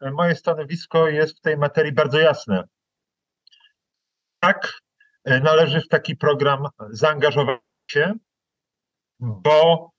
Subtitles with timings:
[0.00, 2.64] moje stanowisko jest w tej materii bardzo jasne.
[4.40, 4.72] Tak,
[5.24, 7.60] należy w taki program zaangażować
[7.90, 8.14] się,
[9.20, 9.90] bo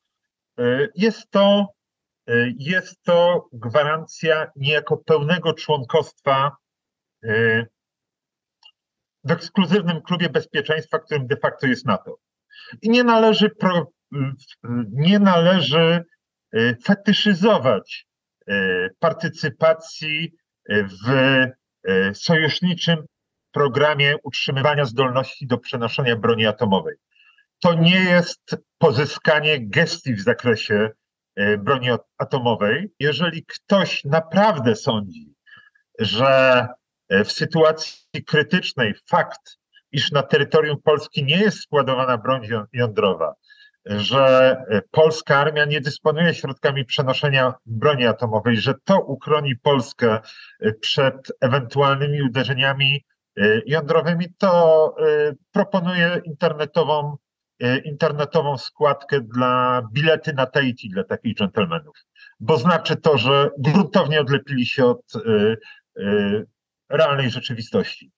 [0.96, 1.68] jest to,
[2.58, 6.52] jest to gwarancja niejako pełnego członkostwa
[9.24, 12.18] w ekskluzywnym klubie bezpieczeństwa, którym de facto jest NATO.
[12.82, 13.92] I nie należy, pro,
[14.92, 16.06] nie należy
[16.54, 18.17] e, fetyszyzować e,
[19.00, 20.34] partycypacji
[20.70, 23.06] w e, sojuszniczym
[23.52, 26.96] programie utrzymywania zdolności do przenoszenia broni atomowej.
[27.60, 30.90] To nie jest pozyskanie gestii w zakresie
[31.60, 31.88] broni
[32.18, 32.92] atomowej.
[33.00, 35.34] Jeżeli ktoś naprawdę sądzi,
[36.00, 36.68] że
[37.10, 39.58] w sytuacji krytycznej fakt,
[39.92, 43.36] iż na terytorium Polski nie jest składowana broń jądrowa,
[43.90, 44.56] że
[44.92, 50.20] polska armia nie dysponuje środkami przenoszenia broni atomowej, że to uchroni Polskę
[50.82, 53.06] przed ewentualnymi uderzeniami
[53.38, 57.18] e, jądrowymi, to e, proponuję internetową,
[57.60, 61.96] e, internetową składkę dla bilety na Tahiti dla takich dżentelmenów,
[62.40, 65.14] bo znaczy to, że gruntownie odlepili się od
[66.90, 68.12] realnej rzeczywistości.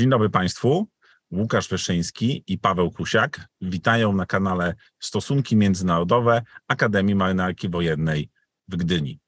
[0.00, 0.88] Dzień dobry Państwu.
[1.30, 8.30] Łukasz Wyszyński i Paweł Kusiak witają na kanale Stosunki Międzynarodowe Akademii Marynarki Wojennej
[8.68, 9.20] w Gdyni.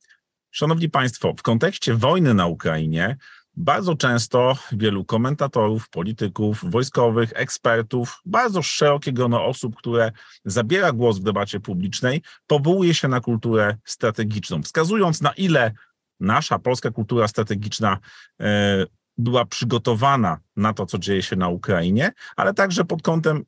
[0.51, 3.17] Szanowni Państwo, w kontekście wojny na Ukrainie
[3.55, 10.13] bardzo często wielu komentatorów, polityków, wojskowych, ekspertów, bardzo szerokie grono osób, które
[10.45, 15.73] zabiera głos w debacie publicznej, powołuje się na kulturę strategiczną, wskazując na ile
[16.21, 17.99] nasza polska kultura strategiczna
[18.41, 18.87] e,
[19.19, 23.45] była przygotowana na to, co dzieje się na Ukrainie, ale także pod kątem,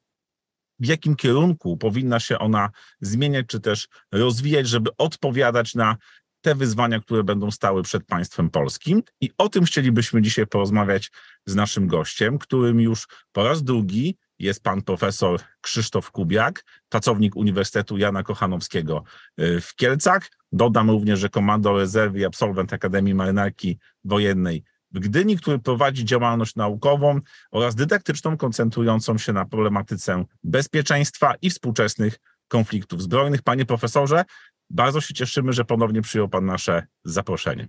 [0.78, 5.96] w jakim kierunku powinna się ona zmieniać, czy też rozwijać, żeby odpowiadać na
[6.40, 9.02] te wyzwania, które będą stały przed państwem polskim.
[9.20, 11.10] I o tym chcielibyśmy dzisiaj porozmawiać
[11.46, 17.98] z naszym gościem, którym już po raz drugi jest pan profesor Krzysztof Kubiak, pracownik Uniwersytetu
[17.98, 19.04] Jana Kochanowskiego
[19.40, 20.30] y, w Kielcach.
[20.52, 26.56] Dodam również, że komando rezerwy i absolwent Akademii Marynarki Wojennej w Gdyni, który prowadzi działalność
[26.56, 32.18] naukową oraz dydaktyczną koncentrującą się na problematyce bezpieczeństwa i współczesnych
[32.48, 33.42] konfliktów zbrojnych.
[33.42, 34.24] Panie profesorze,
[34.70, 37.68] bardzo się cieszymy, że ponownie przyjął Pan nasze zaproszenie.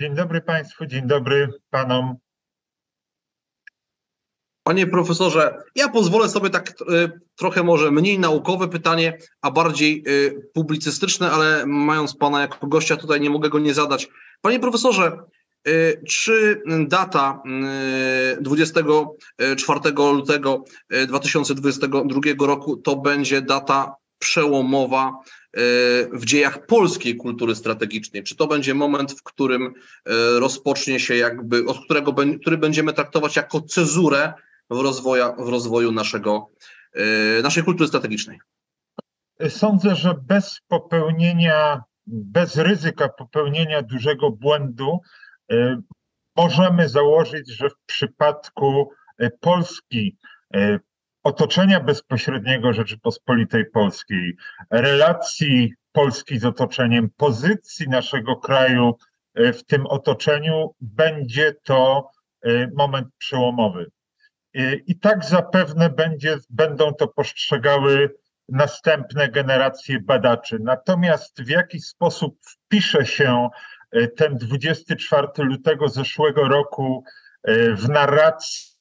[0.00, 2.16] Dzień dobry Państwu, dzień dobry Panom.
[4.62, 10.50] Panie profesorze, ja pozwolę sobie tak y, trochę może mniej naukowe pytanie, a bardziej y,
[10.54, 14.08] publicystyczne, ale mając Pana jako gościa tutaj nie mogę go nie zadać.
[14.40, 15.37] Panie profesorze, y,
[16.08, 17.42] czy data
[18.40, 20.64] 24 lutego
[21.08, 25.12] 2022 roku to będzie data przełomowa
[26.12, 28.22] w dziejach polskiej kultury strategicznej?
[28.22, 29.74] Czy to będzie moment, w którym
[30.38, 34.32] rozpocznie się jakby, od którego który będziemy traktować jako cezurę
[34.70, 36.50] w, rozwoju, w rozwoju naszego,
[37.42, 38.38] naszej kultury strategicznej?
[39.48, 45.00] Sądzę, że bez popełnienia, bez ryzyka popełnienia dużego błędu,
[46.36, 48.90] możemy założyć, że w przypadku
[49.40, 50.16] Polski
[51.22, 54.36] otoczenia bezpośredniego Rzeczypospolitej Polskiej,
[54.70, 58.96] relacji Polski z otoczeniem, pozycji naszego kraju
[59.34, 62.10] e, w tym otoczeniu, będzie to
[62.42, 63.90] e, moment przełomowy.
[64.54, 68.14] E, I tak zapewne będzie, będą to postrzegały
[68.48, 70.58] następne generacje badaczy.
[70.60, 73.48] Natomiast w jaki sposób wpisze się
[74.16, 77.04] ten 24 lutego zeszłego roku
[77.76, 78.78] w narrację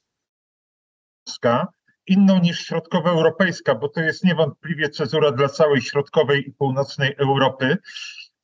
[2.07, 7.78] inną niż środkowoeuropejska, bo to jest niewątpliwie cezura dla całej środkowej i północnej Europy.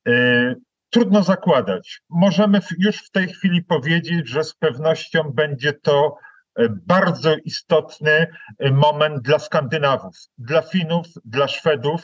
[0.08, 0.54] E,
[0.90, 2.02] trudno zakładać.
[2.08, 6.16] Możemy już w tej chwili powiedzieć, że z pewnością będzie to
[6.56, 8.26] e, bardzo istotny
[8.58, 12.02] e, moment dla Skandynawów, dla Finów, dla Szwedów,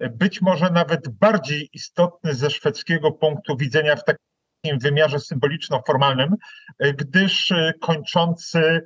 [0.00, 6.34] być może nawet bardziej istotny ze szwedzkiego punktu widzenia w takim wymiarze symboliczno-formalnym,
[6.80, 8.82] gdyż kończący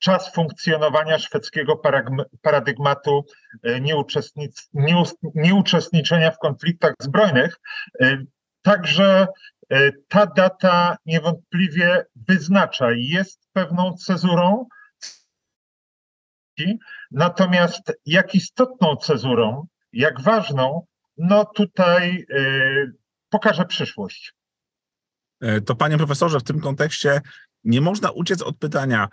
[0.00, 1.82] czas funkcjonowania szwedzkiego
[2.42, 3.24] paradygmatu
[3.62, 3.80] e,
[5.34, 7.60] nieuczestniczenia w konfliktach zbrojnych.
[8.00, 8.18] E,
[8.62, 9.26] także
[9.70, 14.66] e, ta data niewątpliwie wyznacza, jest pewną cezurą,
[17.10, 20.86] natomiast jak istotną cezurą, jak ważną,
[21.16, 22.26] no tutaj
[23.30, 24.34] pokaże przyszłość.
[25.66, 27.20] To panie profesorze, w tym kontekście
[27.64, 29.08] nie można uciec od pytania,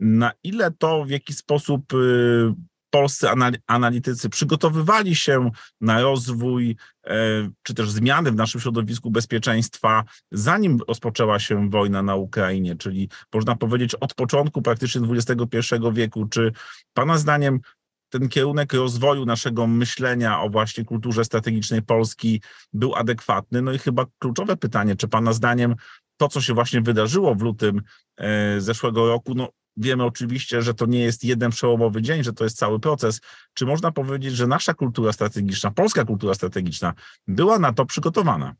[0.00, 2.54] Na ile to w jaki sposób y,
[2.92, 3.26] polscy
[3.66, 5.50] analitycy przygotowywali się
[5.80, 7.14] na rozwój e,
[7.62, 13.56] czy też zmiany w naszym środowisku bezpieczeństwa, zanim rozpoczęła się wojna na Ukrainie, czyli można
[13.56, 16.26] powiedzieć od początku praktycznie XXI wieku.
[16.26, 16.52] Czy
[16.94, 17.60] Pana zdaniem
[18.08, 22.42] ten kierunek rozwoju naszego myślenia o właśnie kulturze strategicznej Polski
[22.72, 23.62] był adekwatny?
[23.62, 25.74] No i chyba kluczowe pytanie, czy Pana zdaniem
[26.16, 27.82] to, co się właśnie wydarzyło w lutym
[28.16, 32.44] e, zeszłego roku, no Wiemy oczywiście, że to nie jest jeden przełomowy dzień, że to
[32.44, 33.20] jest cały proces.
[33.54, 36.94] Czy można powiedzieć, że nasza kultura strategiczna, polska kultura strategiczna
[37.26, 38.54] była na to przygotowana?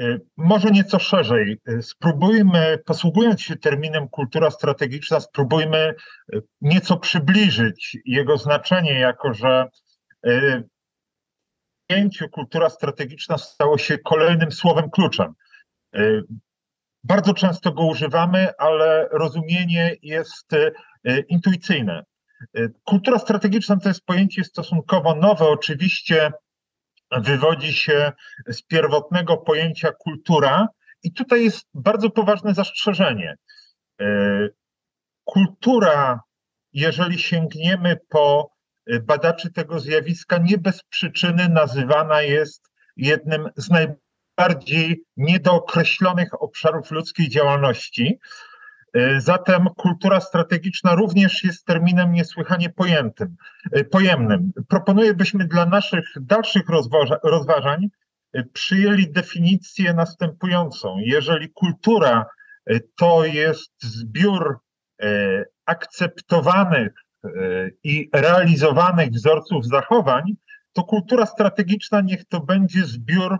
[0.00, 1.60] E, może nieco szerzej.
[1.66, 5.94] E, spróbujmy, posługując się terminem kultura strategiczna, spróbujmy e,
[6.60, 9.68] nieco przybliżyć jego znaczenie, jako że
[10.24, 10.62] w
[11.86, 15.32] pojęciu kultura strategiczna stało się kolejnym słowem kluczem.
[17.04, 20.70] Bardzo często go używamy, ale rozumienie jest e,
[21.20, 22.04] intuicyjne.
[22.54, 25.48] E, kultura strategiczna to jest pojęcie stosunkowo nowe.
[25.48, 26.32] Oczywiście
[27.10, 28.12] wywodzi się
[28.46, 30.68] z pierwotnego pojęcia kultura,
[31.02, 33.36] i tutaj jest bardzo poważne zastrzeżenie.
[34.00, 34.48] E,
[35.24, 36.20] kultura,
[36.72, 38.52] jeżeli sięgniemy po
[39.02, 44.11] badaczy tego zjawiska, nie bez przyczyny nazywana jest jednym z najbardziej
[44.42, 48.18] bardziej niedookreślonych obszarów ludzkiej działalności.
[48.94, 53.36] E, zatem kultura strategiczna również jest terminem niesłychanie pojętym,
[53.72, 54.52] e, pojemnym.
[54.68, 56.62] Proponuję, byśmy dla naszych dalszych
[57.24, 57.88] rozważań
[58.32, 60.96] e, przyjęli definicję następującą.
[60.98, 62.26] Jeżeli kultura
[62.96, 64.58] to jest zbiór
[65.66, 66.92] akceptowanych
[67.84, 70.22] i realizowanych wzorców zachowań,
[70.72, 73.38] to kultura strategiczna niech to będzie zbiór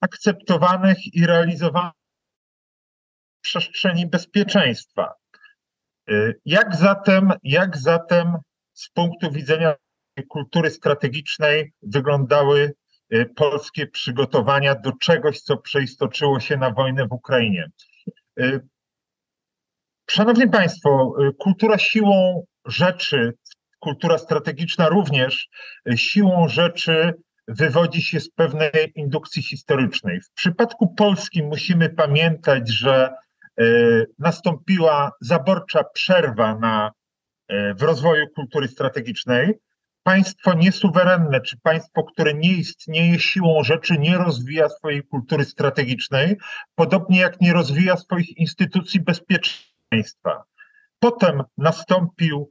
[0.00, 1.92] akceptowanych i realizowanych
[3.38, 5.14] w przestrzeni bezpieczeństwa.
[6.08, 8.36] E, jak zatem, jak zatem
[8.72, 9.74] z punktu widzenia
[10.28, 12.72] kultury strategicznej wyglądały
[13.10, 17.70] e, polskie przygotowania do czegoś, co przeistoczyło się na wojnę w Ukrainie?
[20.10, 23.32] Szanowni Państwo, kultura siłą rzeczy,
[23.78, 25.48] kultura strategiczna również
[25.96, 27.14] siłą rzeczy
[27.50, 30.20] wywodzi się z pewnej indukcji historycznej.
[30.20, 33.08] W przypadku Polski musimy pamiętać, że
[33.60, 33.64] e,
[34.18, 36.92] nastąpiła zaborcza przerwa na,
[37.48, 39.54] e, w rozwoju kultury strategicznej.
[40.02, 46.36] Państwo niesuwerenne, czy państwo, które nie istnieje siłą rzeczy, nie rozwija swojej kultury strategicznej,
[46.74, 50.44] podobnie jak nie rozwija swoich instytucji bezpieczeństwa.
[50.98, 52.50] Potem nastąpił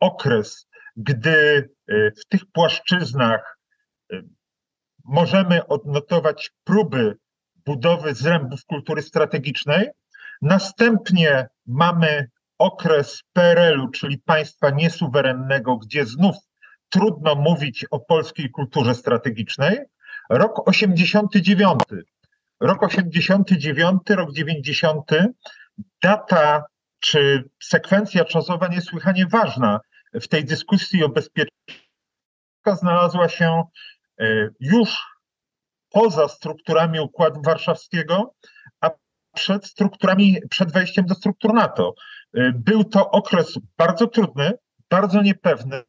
[0.00, 0.67] okres
[0.98, 3.58] gdy e, w tych płaszczyznach
[4.12, 4.22] e,
[5.04, 7.16] możemy odnotować próby
[7.66, 9.88] budowy zrębów kultury strategicznej.
[10.42, 12.28] Następnie mamy
[12.58, 16.36] okres PRL-u, czyli państwa niesuwerennego, gdzie znów
[16.88, 19.78] trudno mówić o polskiej kulturze strategicznej.
[20.30, 21.80] Rok 89.
[22.60, 25.10] Rok 89, rok 90,
[26.02, 26.64] data
[27.00, 29.80] czy sekwencja czasowa niesłychanie ważna,
[30.14, 31.88] w tej dyskusji o bezpieczeństwie
[32.66, 33.62] znalazła się
[34.20, 35.06] e, już
[35.90, 38.34] poza strukturami Układu Warszawskiego,
[38.80, 38.90] a
[39.34, 41.94] przed strukturami, przed wejściem do struktur NATO.
[42.34, 44.52] E, był to okres bardzo trudny,
[44.90, 45.82] bardzo niepewny,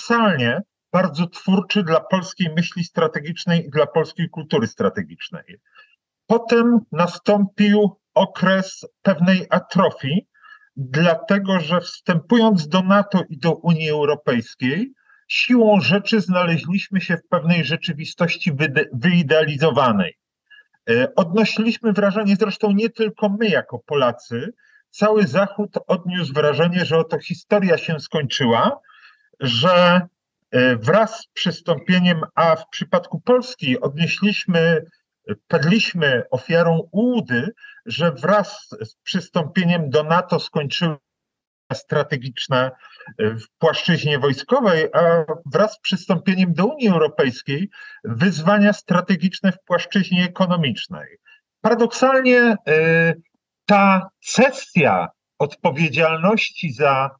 [0.00, 5.60] salnie bardzo twórczy dla polskiej myśli strategicznej i dla polskiej kultury strategicznej.
[6.26, 10.29] Potem nastąpił okres pewnej atrofii,
[10.80, 14.92] dlatego że wstępując do NATO i do Unii Europejskiej,
[15.28, 18.52] siłą rzeczy znaleźliśmy się w pewnej rzeczywistości
[18.92, 20.18] wyidealizowanej.
[20.90, 24.52] E, odnosiliśmy wrażenie, zresztą nie tylko my jako Polacy,
[24.90, 28.78] cały Zachód odniósł wrażenie, że oto historia się skończyła,
[29.40, 30.00] że
[30.50, 34.84] e, wraz z przystąpieniem, a w przypadku Polski odnieśliśmy,
[35.48, 37.54] padliśmy ofiarą ułudy,
[37.86, 40.96] że wraz z przystąpieniem do NATO skończyły
[41.72, 42.70] strategiczne
[43.18, 47.70] w płaszczyźnie wojskowej, a wraz z przystąpieniem do Unii Europejskiej
[48.04, 51.18] wyzwania strategiczne w płaszczyźnie ekonomicznej.
[51.60, 53.14] Paradoksalnie e,
[53.66, 55.08] ta cesja
[55.38, 57.10] odpowiedzialności za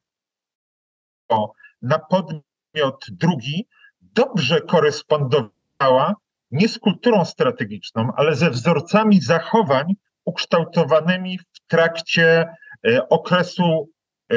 [1.81, 3.67] na podmiot drugi
[4.01, 6.15] dobrze korespondowała
[6.51, 12.47] nie z kulturą strategiczną, ale ze wzorcami zachowań ukształtowanymi w trakcie
[12.87, 13.89] e, okresu
[14.29, 14.35] e,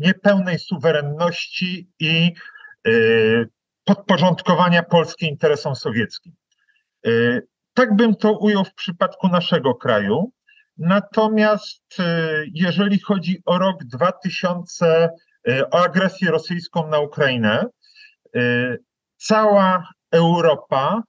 [0.00, 2.32] niepełnej suwerenności i
[2.86, 2.90] e,
[3.84, 6.32] podporządkowania Polski interesom sowieckim.
[7.74, 10.32] Tak bym to ujął w przypadku naszego kraju.
[10.78, 11.96] Natomiast
[12.54, 15.08] jeżeli chodzi o rok 2000,
[15.70, 17.66] o agresję rosyjską na Ukrainę,
[19.16, 21.02] cała Europa,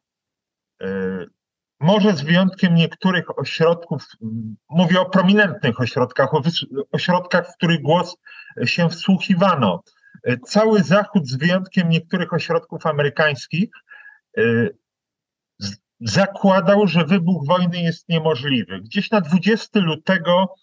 [1.80, 4.04] może z wyjątkiem niektórych ośrodków,
[4.70, 6.42] mówię o prominentnych ośrodkach, o
[6.92, 8.18] ośrodkach, w których głos
[8.66, 9.84] się wsłuchiwano,
[10.46, 13.70] cały Zachód z wyjątkiem niektórych ośrodków amerykańskich
[16.00, 18.82] zakładał, że wybuch wojny jest niemożliwy.
[18.82, 20.56] Gdzieś na 20 lutego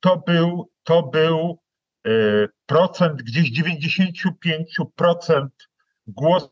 [0.00, 1.58] to był, to był
[2.06, 2.10] e,
[2.66, 5.48] procent, gdzieś 95%
[6.06, 6.48] głos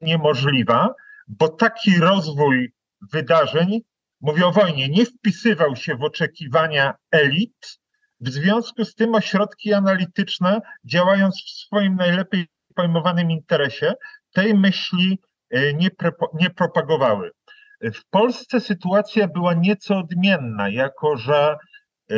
[0.00, 0.94] niemożliwa,
[1.38, 2.72] bo taki rozwój
[3.12, 3.80] wydarzeń,
[4.20, 7.78] mówię o wojnie, nie wpisywał się w oczekiwania elit.
[8.20, 13.94] W związku z tym ośrodki analityczne, działając w swoim najlepiej pojmowanym interesie,
[14.32, 15.18] tej myśli
[15.52, 15.90] E, nie,
[16.34, 17.30] nie propagowały.
[17.80, 21.56] W Polsce sytuacja była nieco odmienna, jako że
[22.10, 22.16] e,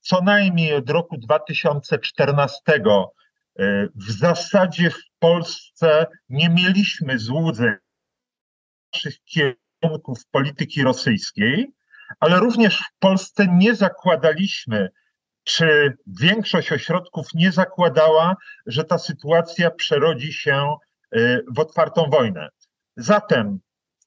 [0.00, 2.82] co najmniej od roku 2014 e,
[3.94, 7.74] w zasadzie w Polsce nie mieliśmy złudzeń
[8.94, 11.72] naszych kierunków polityki rosyjskiej,
[12.20, 14.88] ale również w Polsce nie zakładaliśmy,
[15.44, 18.36] czy większość ośrodków nie zakładała,
[18.66, 20.76] że ta sytuacja przerodzi się
[21.16, 22.48] Y, w otwartą wojnę.
[22.96, 23.58] Zatem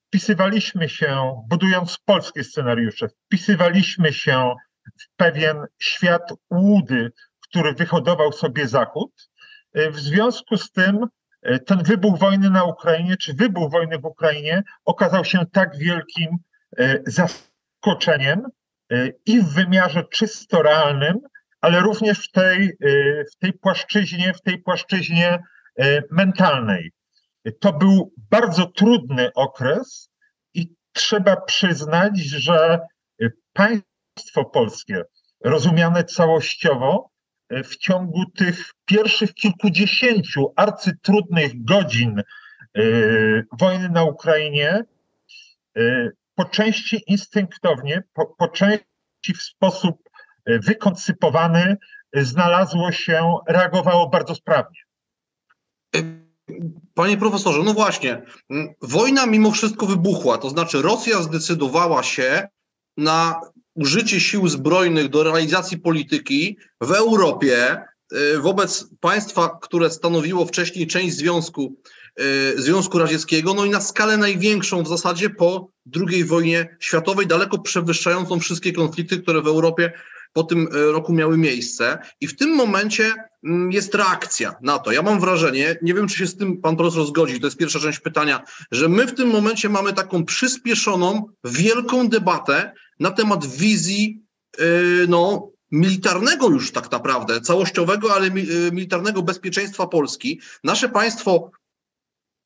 [0.07, 4.53] wpisywaliśmy się, budując polskie scenariusze, wpisywaliśmy się
[4.85, 9.29] w pewien świat łudy, który wyhodował sobie Zachód.
[9.77, 11.07] Y, w związku z tym
[11.65, 16.37] ten wybuch wojny na Ukrainie, czy wybuch wojny w Ukrainie okazał się tak wielkim
[17.05, 18.43] zaskoczeniem
[19.25, 21.19] i w wymiarze czysto realnym,
[21.61, 22.77] ale również w tej,
[23.33, 25.43] w tej płaszczyźnie, w tej płaszczyźnie
[26.11, 26.91] mentalnej.
[27.59, 30.09] To był bardzo trudny okres
[30.53, 32.79] i trzeba przyznać, że
[33.53, 35.03] państwo polskie,
[35.43, 37.09] rozumiane całościowo,
[37.49, 42.23] w ciągu tych pierwszych kilkudziesięciu arcytrudnych godzin e,
[43.59, 44.83] wojny na Ukrainie,
[45.77, 49.97] e, po części instynktownie, po, po części w sposób
[50.45, 51.77] e, wykoncypowany,
[52.13, 54.79] znalazło się, reagowało bardzo sprawnie.
[56.93, 62.47] Panie profesorze, no właśnie, mm, wojna mimo wszystko wybuchła, to znaczy Rosja zdecydowała się
[62.97, 63.41] na
[63.77, 67.77] użycie sił zbrojnych do realizacji polityki w Europie
[68.13, 71.75] y, wobec państwa, które stanowiło wcześniej część Związku,
[72.19, 77.59] y, Związku Radzieckiego, no i na skalę największą w zasadzie po II wojnie światowej, daleko
[77.59, 79.91] przewyższającą wszystkie konflikty, które w Europie
[80.33, 81.97] po tym e, roku miały miejsce.
[82.21, 83.13] I w tym momencie
[83.69, 84.91] jest reakcja na to.
[84.91, 87.79] Ja mam wrażenie, nie wiem czy się z tym pan profesor zgodzi, to jest pierwsza
[87.79, 94.21] część pytania, że my w tym momencie mamy taką przyspieszoną, wielką debatę na temat wizji
[94.59, 98.31] yy, no, militarnego już tak naprawdę, całościowego, ale e,
[98.71, 100.41] militarnego bezpieczeństwa Polski.
[100.63, 101.51] Nasze państwo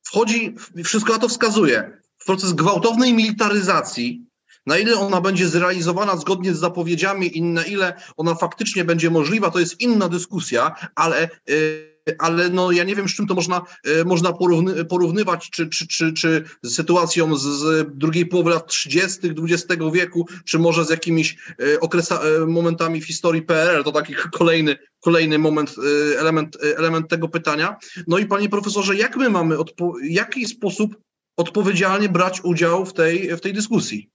[0.02, 4.26] wchodzi, wszystko na to wskazuje, w proces gwałtownej militaryzacji,
[4.66, 9.50] na ile ona będzie zrealizowana zgodnie z zapowiedziami i na ile ona faktycznie będzie możliwa,
[9.50, 13.62] to jest inna dyskusja, ale y, ale no, ja nie wiem, z czym to można,
[13.86, 18.66] y, można porówny, porównywać, czy, czy, czy, czy z sytuacją z, z drugiej połowy lat
[18.66, 19.18] 30.
[19.22, 23.84] XX wieku, czy może z jakimiś y, okresa, momentami w historii PRL.
[23.84, 25.74] To taki kolejny, kolejny moment,
[26.18, 27.76] element, element tego pytania.
[28.06, 30.96] No i panie profesorze, jak my mamy, odpo- jaki sposób
[31.36, 34.11] odpowiedzialnie brać udział w tej, w tej dyskusji?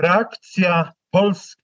[0.00, 1.62] Reakcja Polski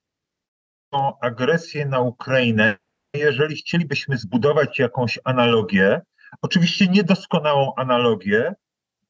[0.93, 2.77] na agresję na Ukrainę,
[3.15, 6.01] jeżeli chcielibyśmy zbudować jakąś analogię,
[6.43, 8.55] oczywiście niedoskonałą analogię,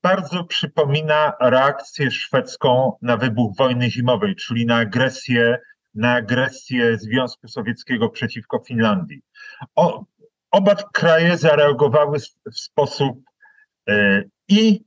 [0.02, 5.59] bardzo przypomina reakcję szwedzką na wybuch wojny zimowej, czyli na agresję,
[5.95, 9.21] na agresję Związku Sowieckiego przeciwko Finlandii.
[9.75, 10.04] O,
[10.50, 12.18] oba kraje zareagowały
[12.52, 13.18] w sposób
[13.88, 14.86] e, i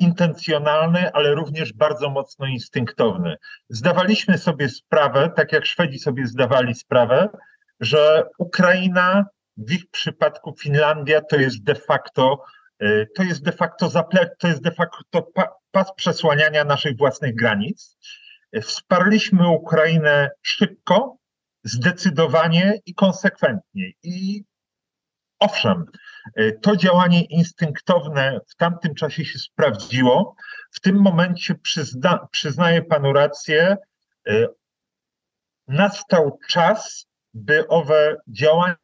[0.00, 3.36] intencjonalny, ale również bardzo mocno instynktowny.
[3.68, 7.28] Zdawaliśmy sobie sprawę, tak jak Szwedzi sobie zdawali sprawę,
[7.80, 9.26] że Ukraina,
[9.56, 12.44] w ich przypadku Finlandia, to jest de facto
[12.80, 15.28] e, to jest de facto zaple, to jest de facto
[15.70, 17.96] pas przesłaniania naszych własnych granic.
[18.52, 21.16] E, wsparliśmy Ukrainę szybko,
[21.64, 23.90] zdecydowanie i konsekwentnie.
[24.02, 24.44] I
[25.38, 26.13] owszem, E,
[26.62, 30.36] to działanie instynktowne w tamtym czasie się sprawdziło.
[30.70, 33.76] W tym momencie przyzna, przyznaję panu rację,
[34.28, 34.46] e,
[35.68, 38.76] nastał czas, by owe działania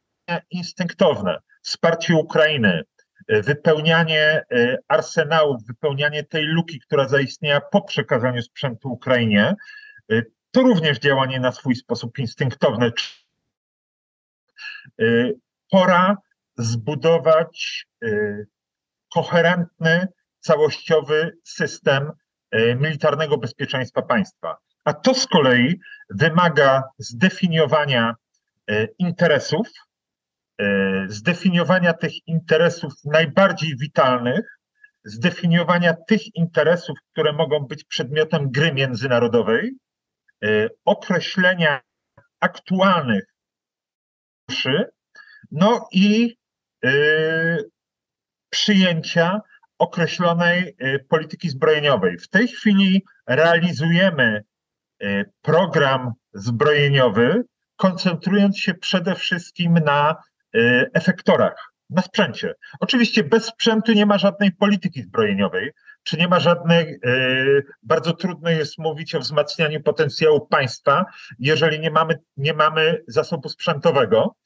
[0.50, 2.82] instynktowne, wsparcie Ukrainy,
[3.28, 4.44] wypełnianie
[4.88, 9.54] arsenałów, wypełnianie tej luki, która zaistniała po przekazaniu sprzętu Ukrainie,
[10.50, 12.90] to również działanie na swój sposób instynktowne.
[15.70, 16.16] Pora
[16.61, 17.87] zbudować
[19.14, 20.09] koherentny,
[20.40, 22.12] całościowy system
[22.76, 24.57] militarnego bezpieczeństwa państwa.
[24.85, 28.14] A to z kolei wymaga zdefiniowania
[28.99, 29.69] interesów,
[31.07, 34.59] zdefiniowania tych interesów najbardziej witalnych,
[35.05, 39.73] zdefiniowania tych interesów, które mogą być przedmiotem gry międzynarodowej,
[40.85, 41.81] określenia
[42.40, 43.25] aktualnych
[45.50, 46.37] no i
[48.50, 49.40] przyjęcia
[49.78, 50.76] określonej
[51.08, 52.18] polityki zbrojeniowej.
[52.18, 54.44] W tej chwili realizujemy
[55.42, 57.42] program zbrojeniowy,
[57.76, 60.16] koncentrując się przede wszystkim na
[60.94, 62.54] efektorach, na sprzęcie.
[62.80, 65.70] Oczywiście bez sprzętu nie ma żadnej polityki zbrojeniowej,
[66.02, 66.99] czy nie ma żadnej,
[67.82, 71.04] bardzo trudno jest mówić o wzmacnianiu potencjału państwa,
[71.38, 74.37] jeżeli nie mamy, nie mamy zasobu sprzętowego.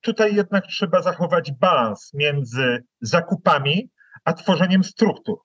[0.00, 3.90] Tutaj jednak trzeba zachować balans między zakupami
[4.24, 5.38] a tworzeniem struktur.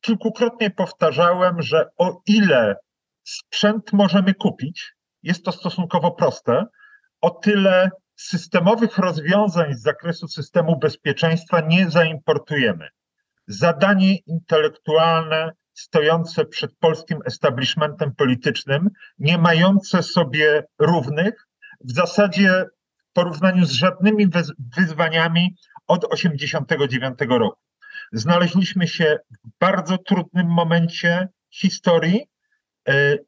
[0.00, 2.76] Kilkukrotnie powtarzałem, że o ile
[3.24, 6.66] sprzęt możemy kupić, jest to stosunkowo proste,
[7.20, 12.88] o tyle systemowych rozwiązań z zakresu systemu bezpieczeństwa nie zaimportujemy.
[13.46, 21.48] Zadanie intelektualne stojące przed polskim establishmentem politycznym, nie mające sobie równych,
[21.80, 22.64] w zasadzie
[23.16, 24.28] porównaniu z żadnymi
[24.76, 25.54] wyzwaniami
[25.86, 27.60] od 1989 roku.
[28.12, 32.26] Znaleźliśmy się w bardzo trudnym momencie historii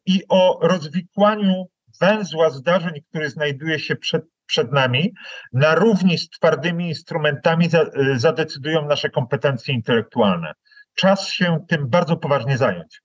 [0.07, 1.67] i o rozwikłaniu
[2.01, 5.15] węzła zdarzeń, który znajduje się przed, przed nami,
[5.53, 7.69] na równi z twardymi instrumentami
[8.17, 10.53] zadecydują nasze kompetencje intelektualne.
[10.95, 13.03] Czas się tym bardzo poważnie zająć.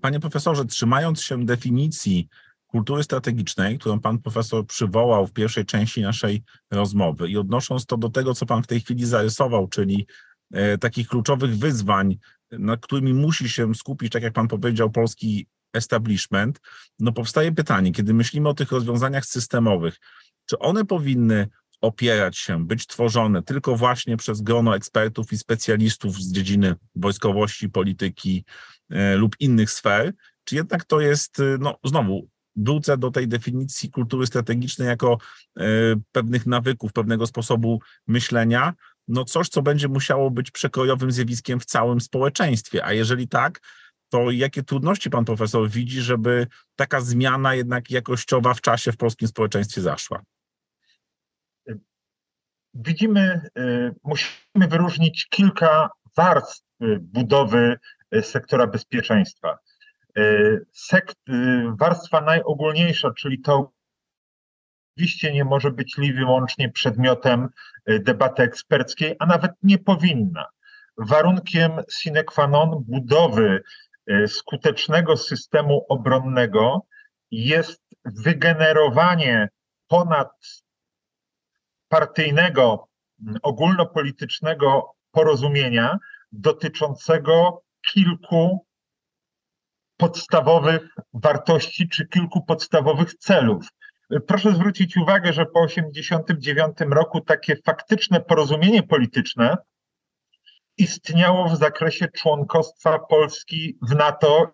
[0.00, 2.28] Panie profesorze, trzymając się definicji
[2.66, 8.08] kultury strategicznej, którą pan profesor przywołał w pierwszej części naszej rozmowy i odnosząc to do
[8.08, 10.06] tego, co pan w tej chwili zarysował, czyli
[10.80, 12.18] takich kluczowych wyzwań,
[12.50, 16.60] nad którymi musi się skupić, tak jak pan powiedział, polski establishment,
[16.98, 19.98] no powstaje pytanie, kiedy myślimy o tych rozwiązaniach systemowych,
[20.46, 21.48] czy one powinny
[21.80, 28.44] opierać się, być tworzone tylko właśnie przez grono ekspertów i specjalistów z dziedziny wojskowości, polityki
[28.90, 30.12] e, lub innych sfer,
[30.44, 35.18] czy jednak to jest, no znowu, wrócę do tej definicji kultury strategicznej jako
[35.58, 35.62] e,
[36.12, 38.74] pewnych nawyków, pewnego sposobu myślenia,
[39.08, 42.84] no coś, co będzie musiało być przekrojowym zjawiskiem w całym społeczeństwie.
[42.84, 43.60] A jeżeli tak,
[44.08, 49.28] to jakie trudności pan profesor widzi, żeby taka zmiana jednak jakościowa w czasie w polskim
[49.28, 50.22] społeczeństwie zaszła?
[52.74, 56.60] Widzimy, y, musimy wyróżnić kilka warstw
[57.00, 57.78] budowy
[58.14, 59.58] y, sektora bezpieczeństwa.
[60.18, 61.16] Y, sekt,
[61.80, 63.72] warstwa najogólniejsza, czyli to
[64.96, 67.48] oczywiście nie może być li wyłącznie przedmiotem
[67.86, 70.46] debaty eksperckiej, a nawet nie powinna.
[70.98, 73.62] Warunkiem sine qua non budowy
[74.06, 76.86] E, skutecznego systemu obronnego
[77.30, 79.48] jest wygenerowanie
[79.88, 80.30] ponad
[81.88, 82.88] partyjnego,
[83.42, 85.98] ogólnopolitycznego porozumienia
[86.32, 88.66] dotyczącego kilku
[89.96, 93.66] podstawowych wartości czy kilku podstawowych celów.
[94.26, 99.56] Proszę zwrócić uwagę, że po 1989 roku takie faktyczne porozumienie polityczne
[100.76, 104.52] istniało w zakresie członkostwa Polski w NATO.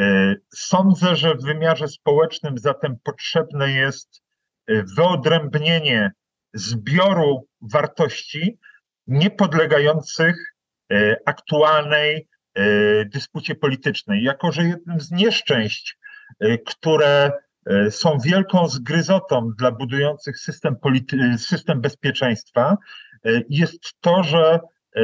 [0.00, 4.22] E, sądzę, że w wymiarze społecznym zatem potrzebne jest
[4.66, 6.12] e, wyodrębnienie
[6.54, 8.58] zbioru wartości
[9.06, 10.54] niepodlegających
[10.92, 12.28] e, aktualnej
[13.06, 14.22] dyspucie politycznej.
[14.22, 15.98] Jako, że jednym z nieszczęść,
[16.66, 17.32] które
[17.90, 20.76] są wielką zgryzotą dla budujących system,
[21.38, 22.76] system bezpieczeństwa,
[23.26, 24.60] E, jest to, że
[24.96, 25.00] e,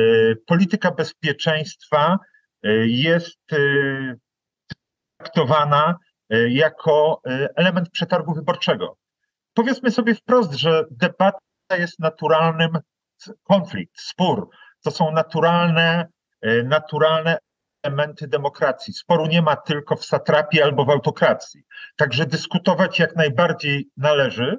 [0.46, 2.18] polityka bezpieczeństwa
[2.62, 3.38] e, jest
[5.18, 5.98] traktowana
[6.48, 7.20] jako
[7.56, 8.96] element przetargu wyborczego.
[9.54, 11.38] Powiedzmy sobie wprost, że debata
[11.78, 12.70] jest naturalnym
[13.42, 14.48] konflikt, spór.
[14.84, 16.06] To są naturalne,
[16.64, 17.38] naturalne
[17.82, 18.94] elementy demokracji.
[18.94, 21.62] Sporu nie ma tylko w satrapii albo w autokracji.
[21.96, 24.58] Także dyskutować jak najbardziej należy,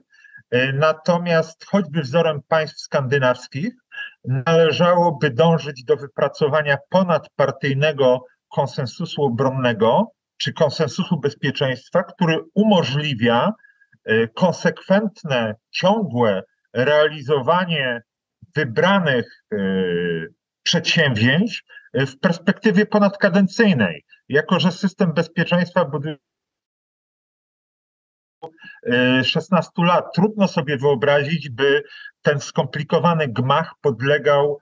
[0.54, 3.74] E, natomiast choćby wzorem państw skandynawskich
[4.26, 13.54] należałoby dążyć do wypracowania ponadpartyjnego konsensusu obronnego czy konsensusu bezpieczeństwa, który umożliwia
[14.06, 16.44] e, konsekwentne, ciągłe
[16.74, 18.02] realizowanie
[18.56, 19.44] wybranych
[20.64, 24.06] przedsięwzięć w perspektywie ponadkadencyjnej.
[24.30, 26.16] Jako, że system bezpieczeństwa buduje
[29.24, 31.84] 16 lat, trudno sobie wyobrazić, by
[32.22, 34.60] ten skomplikowany gmach podlegał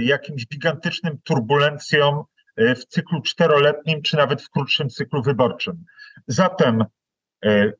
[0.00, 2.24] jakimś gigantycznym turbulencjom
[2.56, 5.84] w cyklu czteroletnim, czy nawet w krótszym cyklu wyborczym.
[6.26, 6.84] Zatem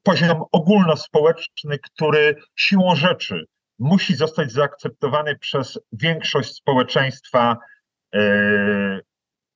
[0.03, 3.45] poziom ogólnospołeczny, który siłą rzeczy
[3.79, 7.57] musi zostać zaakceptowany przez większość społeczeństwa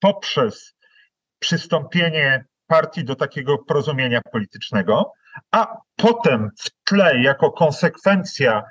[0.01, 0.75] poprzez
[1.39, 5.13] przystąpienie partii do takiego porozumienia politycznego,
[5.51, 8.63] a potem w tle, jako konsekwencja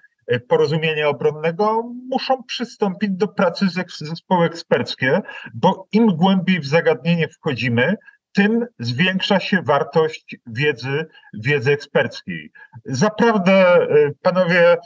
[0.47, 3.65] porozumienia obronnego, muszą przystąpić do pracy
[3.99, 5.21] zespoły eksperckie,
[5.53, 7.95] bo im głębiej w zagadnienie wchodzimy,
[8.33, 12.51] tym zwiększa się wartość wiedzy, wiedzy eksperckiej.
[12.86, 13.88] Zaprawdę,
[14.21, 14.77] panowie,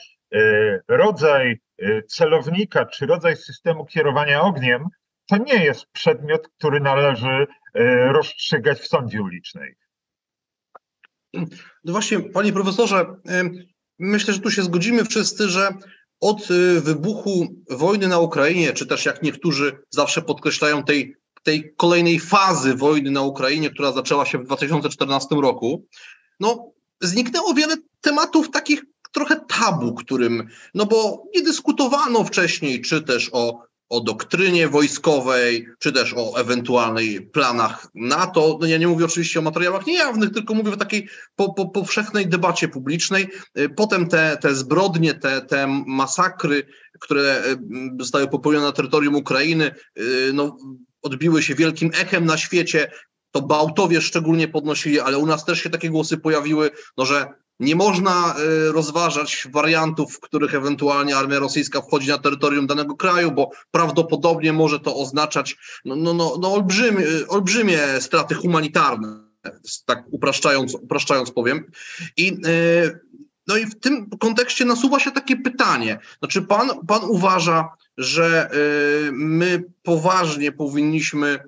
[0.87, 1.59] rodzaj
[2.07, 4.85] celownika czy rodzaj systemu kierowania ogniem
[5.29, 7.47] to nie jest przedmiot, który należy
[8.11, 9.75] rozstrzygać w sądzie ulicznej.
[11.83, 13.05] No właśnie, panie profesorze,
[13.99, 15.69] myślę, że tu się zgodzimy wszyscy, że
[16.19, 16.47] od
[16.81, 23.11] wybuchu wojny na Ukrainie, czy też jak niektórzy zawsze podkreślają, tej, tej kolejnej fazy wojny
[23.11, 25.87] na Ukrainie, która zaczęła się w 2014 roku,
[26.39, 33.29] no zniknęło wiele tematów takich trochę tabu, którym, no bo nie dyskutowano wcześniej, czy też
[33.33, 38.57] o o doktrynie wojskowej, czy też o ewentualnych planach NATO.
[38.61, 42.27] No ja nie mówię oczywiście o materiałach niejawnych, tylko mówię o takiej po, po, powszechnej
[42.27, 43.27] debacie publicznej.
[43.59, 46.63] Y, potem te, te zbrodnie, te, te masakry,
[46.99, 47.57] które y,
[47.99, 50.57] zostały popełnione na terytorium Ukrainy, y, no,
[51.01, 52.91] odbiły się wielkim echem na świecie.
[53.31, 57.27] To Bałtowie szczególnie podnosili, ale u nas też się takie głosy pojawiły, no, że
[57.61, 58.35] nie można
[58.67, 64.53] y, rozważać wariantów, w których ewentualnie armia rosyjska wchodzi na terytorium danego kraju, bo prawdopodobnie
[64.53, 69.19] może to oznaczać no, no, no, no olbrzymie, olbrzymie straty humanitarne,
[69.85, 71.71] tak upraszczając, upraszczając powiem.
[72.17, 72.99] I, y,
[73.47, 75.99] no i w tym kontekście nasuwa się takie pytanie.
[76.19, 78.49] Znaczy, pan, pan uważa, że
[79.07, 81.39] y, my poważnie powinniśmy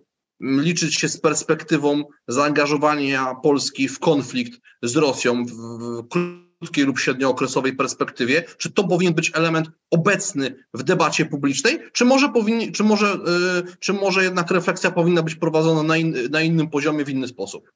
[0.43, 8.43] liczyć się z perspektywą zaangażowania Polski w konflikt z Rosją w krótkiej lub średniookresowej perspektywie?
[8.57, 13.75] Czy to powinien być element obecny w debacie publicznej, czy może, powinni, czy może, yy,
[13.79, 17.71] czy może jednak refleksja powinna być prowadzona na, in, na innym poziomie, w inny sposób?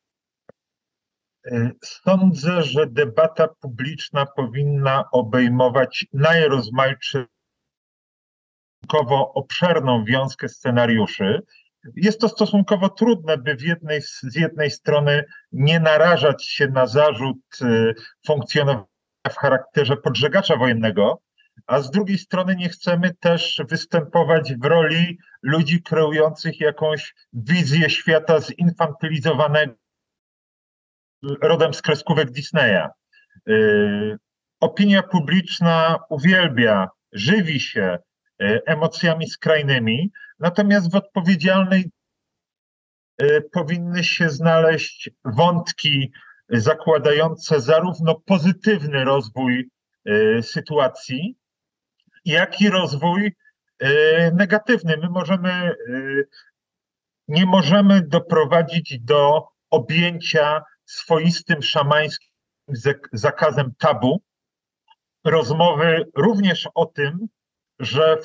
[1.84, 7.26] Sądzę, że debata publiczna powinna obejmować najrozmaitszą
[9.34, 11.42] obszerną wiązkę scenariuszy,
[11.96, 17.94] jest to stosunkowo trudne, by jednej, z jednej strony nie narażać się na zarzut y,
[18.28, 18.86] funkcjonowania
[19.32, 21.22] w charakterze podżegacza wojennego,
[21.68, 28.40] a z drugiej strony nie chcemy też występować w roli ludzi kreujących jakąś wizję świata
[28.40, 29.74] zinfantylizowanego
[31.42, 32.88] rodem z kreskówek Disneya.
[33.50, 34.18] Y,
[34.60, 37.98] opinia publiczna uwielbia, żywi się
[38.42, 41.92] y, emocjami skrajnymi, Natomiast w odpowiedzialnej
[43.18, 46.12] e, powinny się znaleźć wątki
[46.50, 49.70] zakładające zarówno pozytywny rozwój
[50.06, 51.38] e, sytuacji,
[52.26, 53.36] jak i rozwój
[53.80, 54.98] e, negatywny.
[54.98, 55.76] My możemy,
[57.28, 62.30] nie możemy doprowadzić do objęcia swoistym szamańskim
[63.14, 64.22] zakazem tabu
[65.24, 67.28] rozmowy również o tym,
[67.80, 68.18] że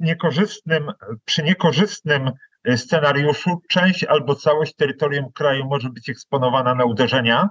[0.00, 0.92] niekorzystnym,
[1.24, 2.30] przy niekorzystnym
[2.64, 7.48] e, scenariuszu część albo całość terytorium kraju może być eksponowana na uderzenia,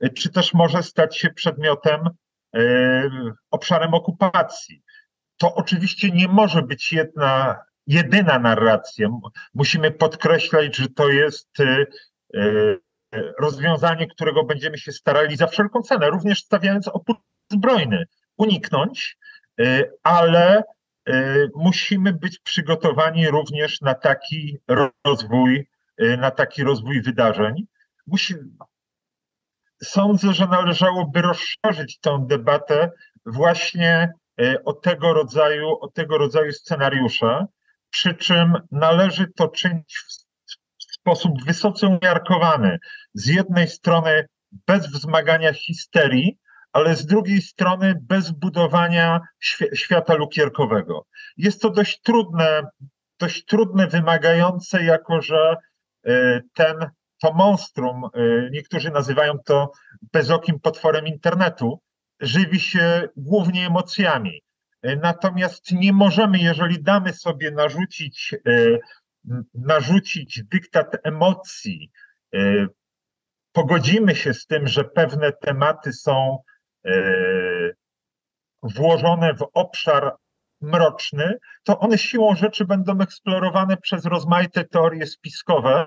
[0.00, 2.00] e, czy też może stać się przedmiotem,
[2.56, 2.60] e,
[3.50, 4.82] obszarem okupacji.
[5.36, 9.08] To oczywiście nie może być jedna, jedyna narracja.
[9.54, 11.48] Musimy podkreślać, że to jest
[13.38, 17.16] rozwiązanie, którego będziemy się starali za wszelką cenę, również stawiając opór
[17.52, 18.04] zbrojny,
[18.36, 19.18] uniknąć,
[20.02, 20.62] ale
[21.54, 24.58] musimy być przygotowani również na taki
[25.04, 25.68] rozwój,
[25.98, 27.66] e, na taki rozwój wydarzeń.
[28.06, 28.34] Musi...
[29.82, 32.90] Sądzę, że należałoby rozszerzyć tę debatę
[33.26, 37.46] właśnie e, o tego rodzaju, o tego rodzaju scenariusze,
[37.90, 39.98] przy czym należy to czynić
[40.78, 42.78] w sposób wysoce umiarkowany.
[43.14, 44.26] Z jednej strony
[44.66, 46.38] bez wzmagania histerii,
[46.72, 49.20] ale z drugiej strony bez budowania
[49.74, 51.06] świata lukierkowego.
[51.36, 52.62] Jest to dość trudne,
[53.18, 55.56] dość trudne, wymagające, jako że
[56.06, 56.76] e, ten,
[57.22, 58.10] to monstrum, e,
[58.50, 59.72] niektórzy nazywają to
[60.12, 61.80] bezokim potworem internetu,
[62.20, 64.42] żywi się głównie emocjami.
[64.82, 68.34] Natomiast nie możemy, jeżeli damy sobie narzucić,
[69.54, 71.90] narzucić dyktat emocji,
[73.52, 76.38] pogodzimy się z tym, że pewne tematy są
[78.62, 80.16] włożone w obszar
[80.60, 85.86] mroczny, to one siłą rzeczy będą eksplorowane przez rozmaite teorie spiskowe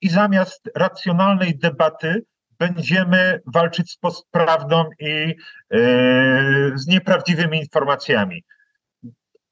[0.00, 2.24] i zamiast racjonalnej debaty
[2.58, 5.34] będziemy walczyć z postprawdą i
[5.70, 8.44] yy, z nieprawdziwymi informacjami.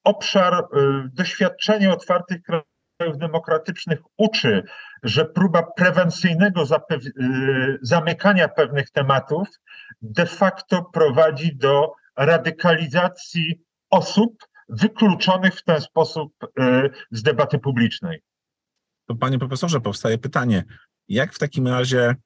[0.05, 2.72] Obszar, yy, doświadczenie otwartych krajów
[3.11, 4.63] demokratycznych uczy,
[5.03, 9.49] że próba prewencyjnego yy, zamykania pewnych tematów
[10.03, 13.61] de facto prowadzi do radykalizacji
[13.91, 14.37] osób
[14.69, 16.33] wykluczonych w ten sposób
[17.11, 18.23] z debaty publicznej.
[19.07, 20.65] To panie profesorze, powstaje pytanie,
[21.09, 22.17] jak w takim razie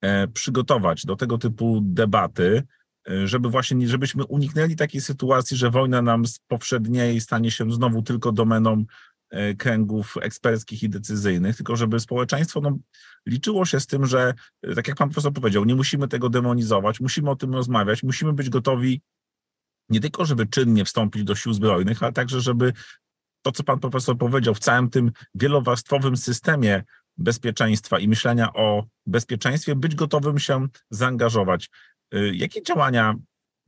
[0.00, 2.62] e, przygotować do tego typu debaty,
[3.10, 8.02] e, żeby właśnie, żebyśmy uniknęli takiej sytuacji, że wojna nam z poprzedniej stanie się znowu
[8.02, 8.84] tylko domeną
[9.58, 12.78] kręgów eksperckich i decyzyjnych, tylko żeby społeczeństwo no,
[13.26, 14.34] liczyło się z tym, że
[14.74, 18.50] tak jak pan profesor powiedział, nie musimy tego demonizować, musimy o tym rozmawiać, musimy być
[18.50, 19.02] gotowi
[19.88, 22.72] nie tylko, żeby czynnie wstąpić do sił zbrojnych, ale także, żeby
[23.42, 26.84] to, co pan profesor powiedział, w całym tym wielowarstwowym systemie
[27.16, 31.70] bezpieczeństwa i myślenia o bezpieczeństwie, być gotowym się zaangażować.
[32.14, 33.14] Y, jakie działania,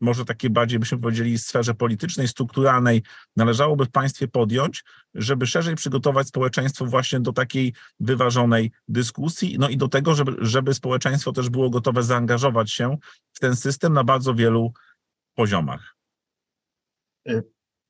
[0.02, 3.02] może takie bardziej byśmy powiedzieli, sferze politycznej, strukturalnej,
[3.36, 4.84] należałoby w państwie podjąć,
[5.14, 10.74] żeby szerzej przygotować społeczeństwo właśnie do takiej wyważonej dyskusji, no i do tego, żeby, żeby
[10.74, 12.96] społeczeństwo też było gotowe zaangażować się
[13.32, 14.72] w ten system na bardzo wielu
[15.34, 15.96] poziomach?
[17.28, 17.42] Y,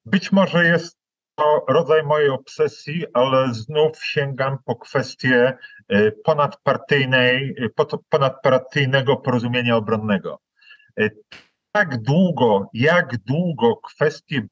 [0.05, 0.98] być może jest
[1.35, 5.59] to rodzaj mojej obsesji, ale znów sięgam po kwestię
[5.92, 7.70] y, ponadpartyjnej, y,
[8.09, 10.38] ponadpartyjnego porozumienia obronnego.
[11.73, 14.43] Tak długo, jak długo kwestie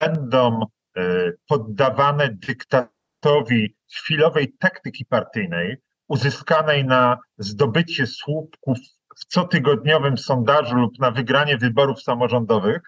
[0.00, 0.60] będą
[1.48, 5.76] poddawane dyktatowi chwilowej taktyki partyjnej,
[6.08, 8.78] uzyskanej na zdobycie słupków
[9.20, 12.82] w cotygodniowym sondażu lub na wygranie wyborów samorządowych,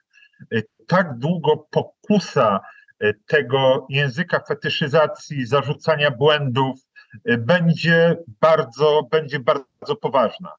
[0.54, 2.60] y, tak długo pokusa
[3.02, 6.80] y, tego języka fetyszyzacji, zarzucania błędów
[7.38, 10.52] będzie bardzo, będzie bardzo poważna.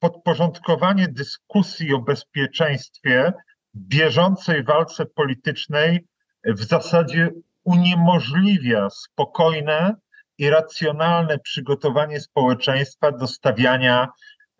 [0.00, 3.32] Podporządkowanie dyskusji o bezpieczeństwie
[3.74, 6.06] bieżącej walce politycznej
[6.44, 7.30] w zasadzie
[7.64, 9.94] uniemożliwia spokojne
[10.38, 14.08] i racjonalne przygotowanie społeczeństwa do stawiania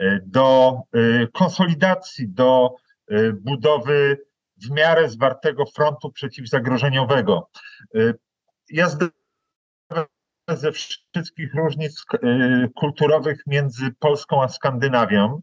[0.00, 2.74] E, do e, konsolidacji, do
[3.11, 4.18] e, budowy
[4.57, 7.48] w miarę zwartego frontu przeciwzagrożeniowego.
[8.70, 8.88] Ja
[10.57, 12.05] ze wszystkich różnic
[12.77, 15.41] kulturowych między Polską a Skandynawią,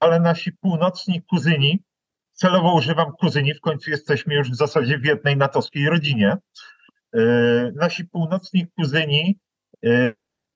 [0.00, 1.82] ale nasi północni kuzyni,
[2.32, 6.36] celowo używam kuzyni, w końcu jesteśmy już w zasadzie w jednej natowskiej rodzinie.
[7.74, 9.38] Nasi północni kuzyni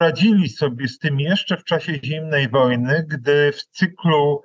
[0.01, 4.43] radzili sobie z tym jeszcze w czasie zimnej wojny, gdy w cyklu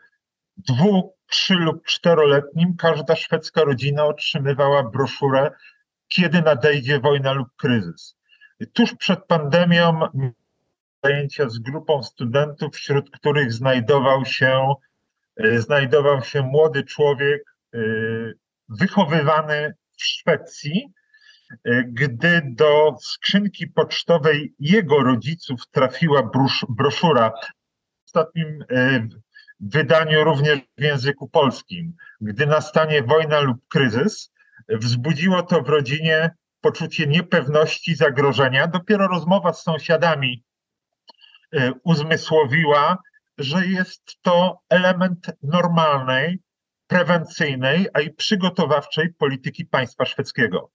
[0.57, 5.51] dwu, trzy lub czteroletnim każda szwedzka rodzina otrzymywała broszurę,
[6.07, 8.16] kiedy nadejdzie wojna lub kryzys.
[8.73, 9.99] Tuż przed pandemią
[11.03, 14.73] zajęcia z grupą studentów, wśród których znajdował się,
[15.37, 17.43] e, znajdował się młody człowiek
[17.73, 17.79] e,
[18.69, 20.93] wychowywany w Szwecji,
[21.65, 26.29] E, gdy do skrzynki pocztowej jego rodziców trafiła
[26.69, 28.65] broszura w ostatnim
[29.59, 31.93] wydaniu również w języku polskim.
[32.21, 34.31] Gdy nastanie wojna lub kryzys,
[34.69, 36.35] wzbudziło to w rodzinie
[36.67, 38.67] poczucie niepewności, zagrożenia.
[38.67, 40.43] Dopiero rozmowa z sąsiadami
[41.53, 42.97] e, uzmysłowiła,
[43.37, 46.39] że jest to element normalnej,
[46.87, 50.71] prewencyjnej, a i przygotowawczej polityki państwa szwedzkiego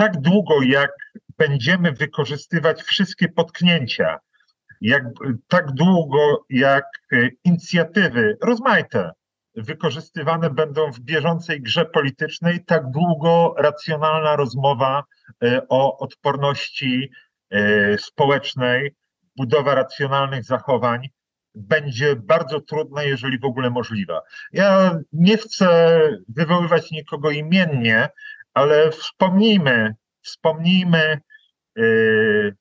[0.00, 0.90] tak długo, jak
[1.38, 4.18] będziemy wykorzystywać wszystkie potknięcia,
[4.80, 5.04] jak,
[5.48, 9.10] tak długo, jak e, inicjatywy rozmaite
[9.54, 15.04] wykorzystywane będą w bieżącej grze politycznej, tak długo racjonalna rozmowa
[15.44, 17.10] e, o odporności
[17.50, 18.94] e, społecznej,
[19.36, 21.08] budowa racjonalnych zachowań
[21.54, 24.22] będzie bardzo trudna, jeżeli w ogóle możliwa.
[24.52, 28.08] Ja nie chcę wywoływać nikogo imiennie,
[28.54, 31.20] ale wspomnijmy, wspomnijmy,
[31.76, 32.56] yy,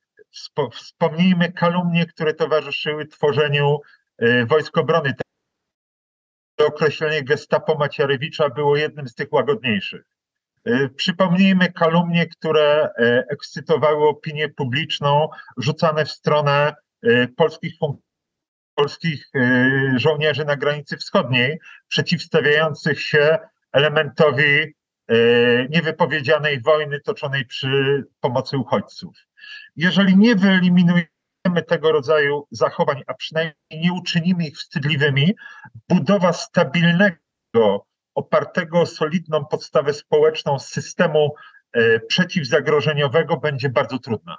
[0.72, 3.78] wspomnijmy kalumnie, które towarzyszyły tworzeniu
[4.48, 5.14] Wojsk Obrony.
[6.68, 10.06] Określenie gestapo Macierewicza było jednym z tych łagodniejszych.
[10.66, 12.90] Yy, przypomnijmy kalumnie, które
[13.30, 16.76] ekscytowały opinię publiczną, rzucane w stronę
[17.36, 18.10] polskich funkcjonariuszy
[18.76, 19.32] polskich
[19.96, 23.38] żołnierzy na granicy wschodniej, przeciwstawiających się
[23.72, 24.74] elementowi
[25.70, 29.18] niewypowiedzianej wojny toczonej przy pomocy uchodźców.
[29.76, 31.08] Jeżeli nie wyeliminujemy
[31.68, 35.36] tego rodzaju zachowań, a przynajmniej nie uczynimy ich wstydliwymi,
[35.90, 41.36] budowa stabilnego, opartego o solidną podstawę społeczną systemu
[41.74, 44.38] e, przeciwzagrożeniowego będzie bardzo trudna.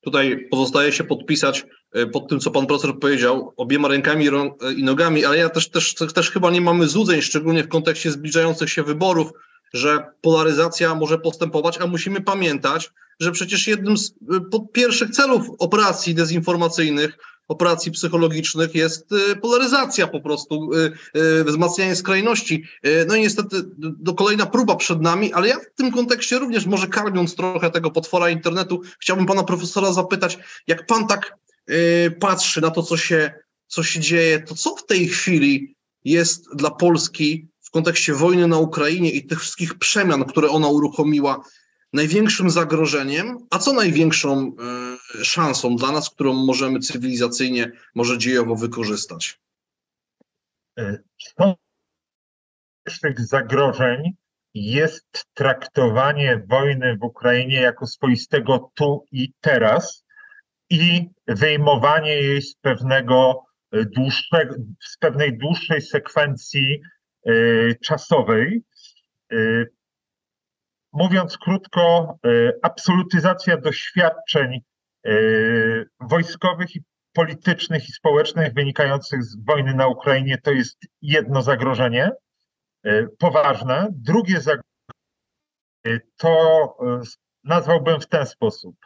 [0.00, 4.28] Tutaj pozostaje się podpisać e, pod tym, co pan profesor powiedział, obiema rękami
[4.76, 8.70] i nogami, ale ja też, też, też chyba nie mamy złudzeń, szczególnie w kontekście zbliżających
[8.70, 9.32] się wyborów,
[9.74, 14.14] że polaryzacja może postępować, a musimy pamiętać, że przecież jednym z y,
[14.72, 20.70] pierwszych celów operacji dezinformacyjnych, operacji psychologicznych jest y, polaryzacja po prostu,
[21.16, 22.64] y, wzmacnianie skrajności.
[23.06, 26.86] No i niestety do kolejna próba przed nami, ale ja w tym kontekście również, może
[26.86, 31.38] karmiąc trochę tego potwora internetu, chciałbym pana profesora zapytać, jak pan tak
[32.20, 33.32] patrzy na to, co się,
[33.66, 38.58] co się dzieje, to co w tej chwili jest dla Polski w kontekście wojny na
[38.58, 41.44] Ukrainie i tych wszystkich przemian, które ona uruchomiła,
[41.96, 44.52] największym zagrożeniem, a co największą
[45.20, 49.40] y, szansą dla nas, którą możemy cywilizacyjnie, może dziejowo wykorzystać?
[52.88, 54.12] Z tych zagrożeń
[54.54, 60.04] jest traktowanie wojny w Ukrainie jako swoistego tu i teraz
[60.70, 66.80] i wyjmowanie jej z pewnego e, dłuższego, z pewnej dłuższej sekwencji
[67.82, 68.62] czasowej.
[70.96, 74.60] Mówiąc krótko, e, absolutyzacja doświadczeń
[75.06, 75.10] e,
[76.00, 76.82] wojskowych i
[77.12, 82.10] politycznych i społecznych wynikających z wojny na Ukrainie to jest jedno zagrożenie
[82.84, 83.88] e, poważne.
[83.92, 84.62] Drugie zagrożenie
[86.16, 86.76] to
[87.44, 88.76] nazwałbym w ten sposób.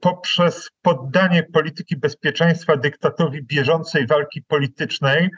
[0.00, 5.30] Poprzez poddanie polityki bezpieczeństwa dyktatowi bieżącej walki politycznej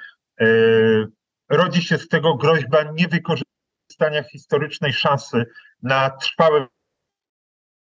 [1.48, 5.44] rodzi się z tego groźba niewykorzystania historycznej szansy
[5.82, 6.66] na trwałe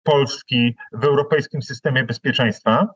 [0.04, 2.88] Polski w europejskim systemie bezpieczeństwa.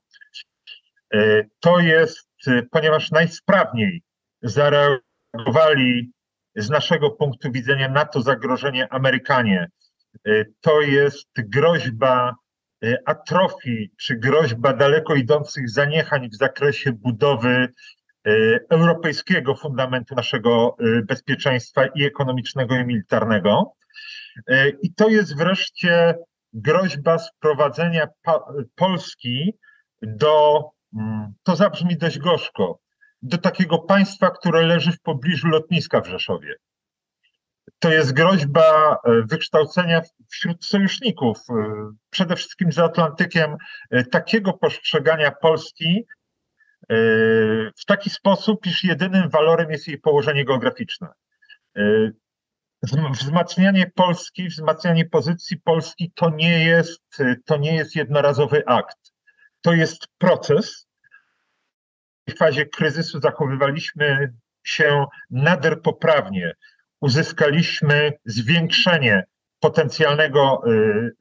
[1.14, 4.04] E, to jest, e, ponieważ najsprawniej
[4.42, 6.12] zareagowali
[6.56, 9.68] z naszego punktu widzenia na to zagrożenie Amerykanie.
[10.28, 12.36] E, to jest groźba
[13.06, 17.68] atrofii, czy groźba daleko idących zaniechań w zakresie budowy
[18.70, 23.74] europejskiego fundamentu naszego bezpieczeństwa i ekonomicznego, i militarnego.
[24.48, 26.15] E, I to jest wreszcie
[26.54, 28.08] groźba sprowadzenia
[28.76, 29.54] Polski
[30.02, 30.63] do,
[30.96, 32.80] mm, to zabrzmi dość gorzko,
[33.22, 36.56] do takiego państwa, które leży w pobliżu lotniska w Rzeszowie.
[37.80, 38.98] To jest groźba e,
[39.30, 41.54] wykształcenia wśród sojuszników, e,
[42.10, 43.58] przede wszystkim za Atlantykiem,
[44.12, 46.06] takiego postrzegania Polski
[47.80, 51.08] w taki sposób, iż jedynym walorem jest jej położenie geograficzne
[52.84, 59.13] wzmacnianie Polski, wzmacnianie pozycji Polski to nie jest, to nie jest jednorazowy akt.
[59.62, 60.88] To jest proces.
[62.30, 66.54] W fazie kryzysu zachowywaliśmy się nader poprawnie.
[67.02, 69.24] Uzyskaliśmy zwiększenie
[69.60, 71.12] potencjalnego y, y,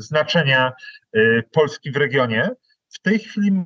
[0.00, 0.72] znaczenia
[1.16, 2.50] y, Polski w regionie.
[2.88, 3.64] W tej chwili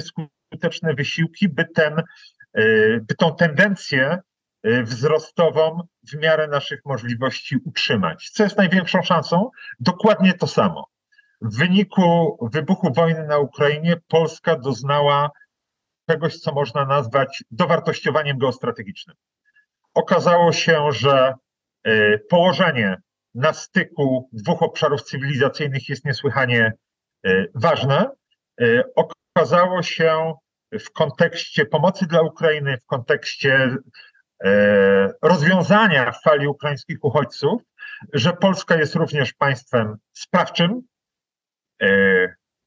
[0.00, 2.02] skuteczne wysiłki, by, ten,
[3.08, 4.31] by tą tendencję Y,
[4.64, 5.80] wzrostową
[6.12, 8.30] w miarę naszych możliwości utrzymać.
[8.30, 9.50] Co jest największą szansą?
[9.80, 10.86] Dokładnie to samo.
[11.40, 15.30] W wyniku wybuchu wojny na Ukrainie Polska doznała
[16.10, 19.16] czegoś, co można nazwać dowartościowaniem geostrategicznym.
[19.94, 21.34] Okazało się, że
[21.86, 22.96] y, położenie
[23.34, 26.72] na styku dwóch obszarów cywilizacyjnych jest niesłychanie
[27.26, 28.10] y, ważne.
[29.34, 30.34] Okazało się
[30.72, 33.76] w kontekście pomocy dla Ukrainy, w kontekście
[35.22, 37.62] rozwiązania w fali ukraińskich uchodźców,
[38.12, 40.82] że Polska jest również państwem sprawczym,
[41.82, 41.88] e,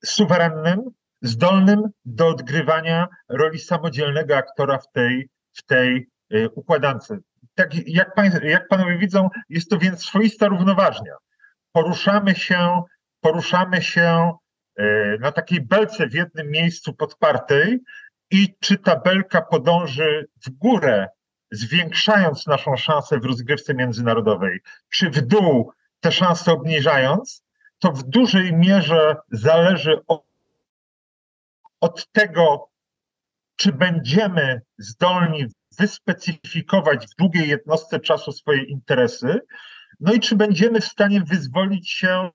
[0.05, 0.81] suwerennym,
[1.21, 7.13] zdolnym do odgrywania roli samodzielnego aktora w tej, w tej e, układance.
[7.55, 11.13] Tak jak, pan, jak panowie widzą, jest to więc swoista równoważnia.
[11.71, 12.81] Poruszamy się,
[13.21, 14.31] poruszamy się
[15.19, 17.79] na takiej belce w jednym miejscu podpartej
[18.31, 21.07] i czy ta belka podąży w górę
[21.51, 27.43] zwiększając naszą szansę w rozgrywce międzynarodowej, czy w dół te szanse obniżając,
[27.79, 30.23] to w dużej mierze zależy od,
[31.81, 32.69] od tego,
[33.55, 35.45] czy będziemy zdolni
[35.79, 39.39] wyspecyfikować w długiej jednostce czasu swoje interesy,
[39.99, 42.29] no i czy będziemy w stanie wyzwolić się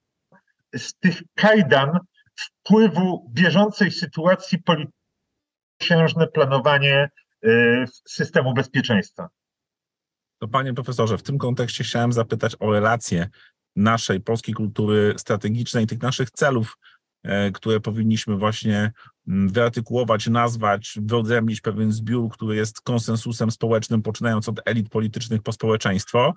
[0.77, 1.99] z tych kajdan
[2.35, 7.11] wpływu bieżącej sytuacji politycznej planowanie
[8.09, 9.28] systemu bezpieczeństwa.
[10.38, 13.28] To panie profesorze, w tym kontekście chciałem zapytać o relacje
[13.76, 16.76] naszej polskiej kultury strategicznej, tych naszych celów,
[17.22, 18.93] e, które powinniśmy właśnie
[19.28, 25.53] mm, wyartykułować, nazwać, wyodrębnić pewien zbiór, który jest konsensusem społecznym, poczynając od elit politycznych po
[25.53, 26.34] społeczeństwo,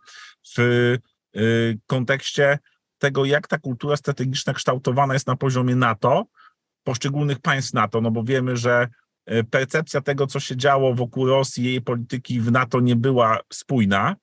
[0.58, 2.60] w y, kontekście
[2.98, 6.26] tego, jak ta kultura strategiczna kształtowana jest na poziomie NATO,
[6.84, 8.88] poszczególnych państw NATO, no bo wiemy, że
[9.50, 14.16] percepcja tego, co się działo wokół Rosji, jej polityki w NATO nie była spójna.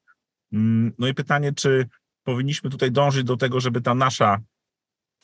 [0.52, 1.88] Mm, no i pytanie, czy
[2.24, 4.38] powinniśmy tutaj dążyć do tego, żeby ta nasza,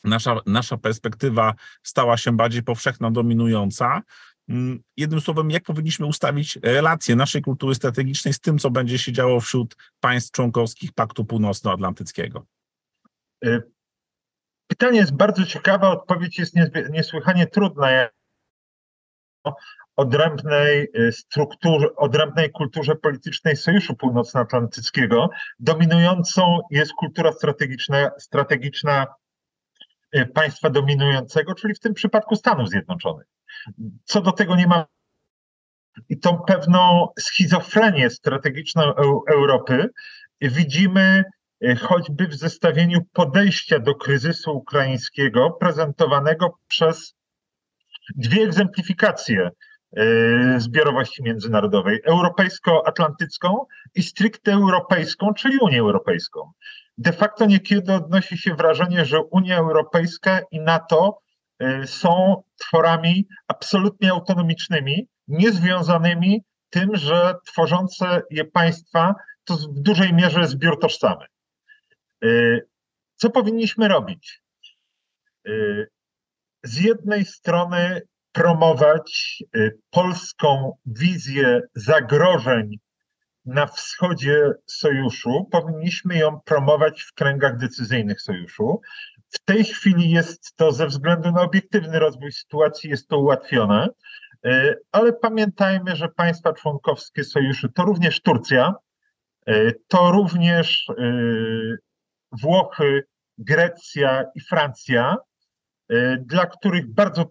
[0.05, 4.03] nasza, nasza perspektywa stała się bardziej powszechna, dominująca.
[4.49, 9.13] Mm, jednym słowem, jak powinniśmy ustawić relacje naszej kultury strategicznej z tym, co będzie się
[9.13, 12.47] działo wśród państw członkowskich Paktu Północnoatlantyckiego?
[13.45, 13.63] Y,
[14.67, 16.55] pytanie jest bardzo ciekawe, odpowiedź jest
[16.91, 17.91] niesłychanie trudna
[19.97, 25.31] odrębnej y, strukturze, odrębnej kulturze politycznej Sojuszu Północnoatlantyckiego.
[25.59, 29.07] Dominującą jest kultura strategiczna, strategiczna
[30.17, 33.27] y, państwa dominującego, czyli w tym przypadku Stanów Zjednoczonych.
[34.05, 34.87] Co do tego nie ma
[36.09, 38.95] i tą pewną schizofrenię strategiczną
[39.29, 39.91] Europy
[40.41, 41.25] widzimy
[41.65, 47.15] y, choćby w zestawieniu podejścia do kryzysu ukraińskiego prezentowanego przez
[48.15, 49.51] dwie egzemplifikacje
[49.97, 56.53] E, zbiorowości międzynarodowej, europejsko-atlantycką i stricte europejską, czyli Unię Europejską.
[56.99, 61.19] De facto niekiedy odnosi się wrażenie, że Unia Europejska i NATO
[61.59, 70.47] e, są tworami absolutnie autonomicznymi, niezwiązanymi tym, że tworzące je państwa to w dużej mierze
[70.47, 71.25] zbiór tożsamy.
[72.25, 72.29] E,
[73.17, 74.43] co powinniśmy robić?
[76.63, 78.01] Z jednej strony
[78.33, 82.79] promować y, polską wizję zagrożeń
[83.45, 88.81] na wschodzie sojuszu, powinniśmy ją promować w kręgach decyzyjnych sojuszu.
[89.29, 93.89] W tej chwili jest to ze względu na obiektywny rozwój sytuacji jest to ułatwione,
[94.47, 98.75] y, ale pamiętajmy, że państwa członkowskie sojuszu to również Turcja,
[99.49, 100.87] y, to również
[102.33, 103.05] Włochy,
[103.39, 105.17] Grecja i Francja,
[106.19, 107.25] dla których bardzo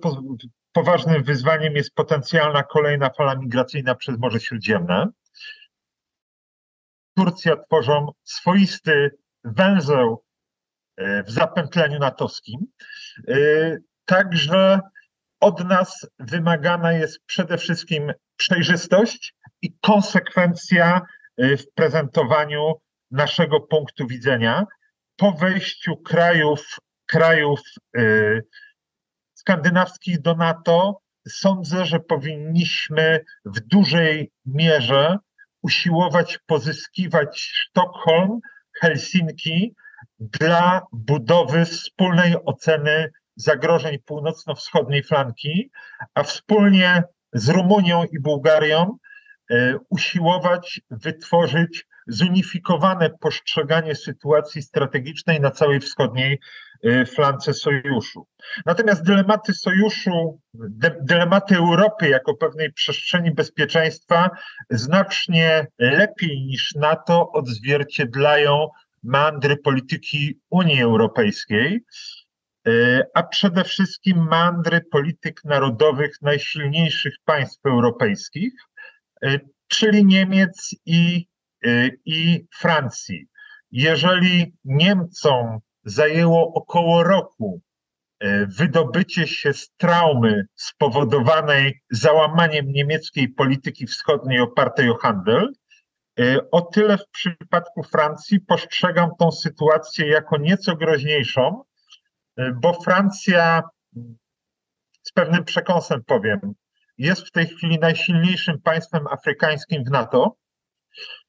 [0.71, 5.07] poważnym wyzwaniem jest potencjalna kolejna fala migracyjna przez Morze Śródziemne.
[7.17, 9.11] Turcja tworzą swoisty
[9.43, 10.23] węzeł
[10.97, 12.59] e, w zapętleniu natowskim.
[13.27, 13.35] E,
[14.05, 14.79] także
[15.39, 21.01] od nas wymagana jest przede wszystkim przejrzystość i konsekwencja
[21.37, 22.73] e, w prezentowaniu
[23.11, 24.65] naszego punktu widzenia.
[25.15, 27.59] Po wejściu krajów, krajów
[29.33, 35.17] skandynawskich do NATO, sądzę, że powinniśmy w dużej mierze
[35.61, 38.39] usiłować pozyskiwać Sztokholm,
[38.81, 39.75] Helsinki
[40.19, 45.71] dla budowy wspólnej oceny zagrożeń północno-wschodniej flanki,
[46.13, 47.03] a wspólnie
[47.33, 48.97] z Rumunią i Bułgarią
[49.51, 56.39] e, usiłować wytworzyć zunifikowane postrzeganie sytuacji strategicznej na całej wschodniej
[56.85, 58.27] y, flance sojuszu.
[58.65, 60.41] Natomiast dylematy sojuszu,
[61.01, 64.29] dylematy Europy jako pewnej przestrzeni bezpieczeństwa
[64.69, 68.67] znacznie lepiej niż NATO odzwierciedlają
[69.03, 71.85] mandry polityki Unii Europejskiej,
[72.67, 78.53] y, a przede wszystkim mandry polityk narodowych najsilniejszych państw europejskich,
[79.25, 81.27] y, czyli Niemiec i
[82.05, 83.27] i Francji.
[83.71, 87.61] Jeżeli Niemcom zajęło około roku
[88.23, 95.53] y, wydobycie się z traumy spowodowanej załamaniem niemieckiej polityki wschodniej opartej o handel,
[96.19, 101.63] y, o tyle w przypadku Francji postrzegam tą sytuację jako nieco groźniejszą,
[102.61, 103.63] bo Francja,
[105.03, 106.39] z pewnym przekąsem powiem,
[106.97, 110.35] jest w tej chwili najsilniejszym państwem afrykańskim w NATO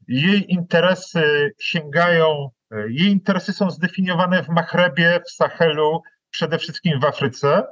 [0.08, 2.50] jej interesy sięgają,
[2.88, 7.62] jej interesy są zdefiniowane w Machrebie, w Sahelu, przede wszystkim w Afryce,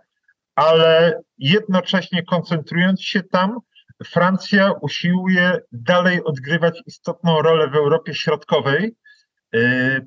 [0.54, 3.58] ale jednocześnie koncentrując się tam,
[4.04, 8.96] Francja usiłuje dalej odgrywać istotną rolę w Europie Środkowej.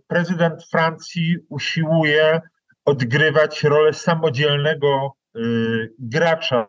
[0.08, 2.42] Prezydent Francji usiłuje
[2.86, 6.68] odgrywać rolę samodzielnego y, gracza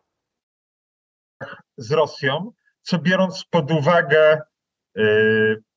[1.77, 2.51] z Rosją,
[2.81, 4.41] co biorąc pod uwagę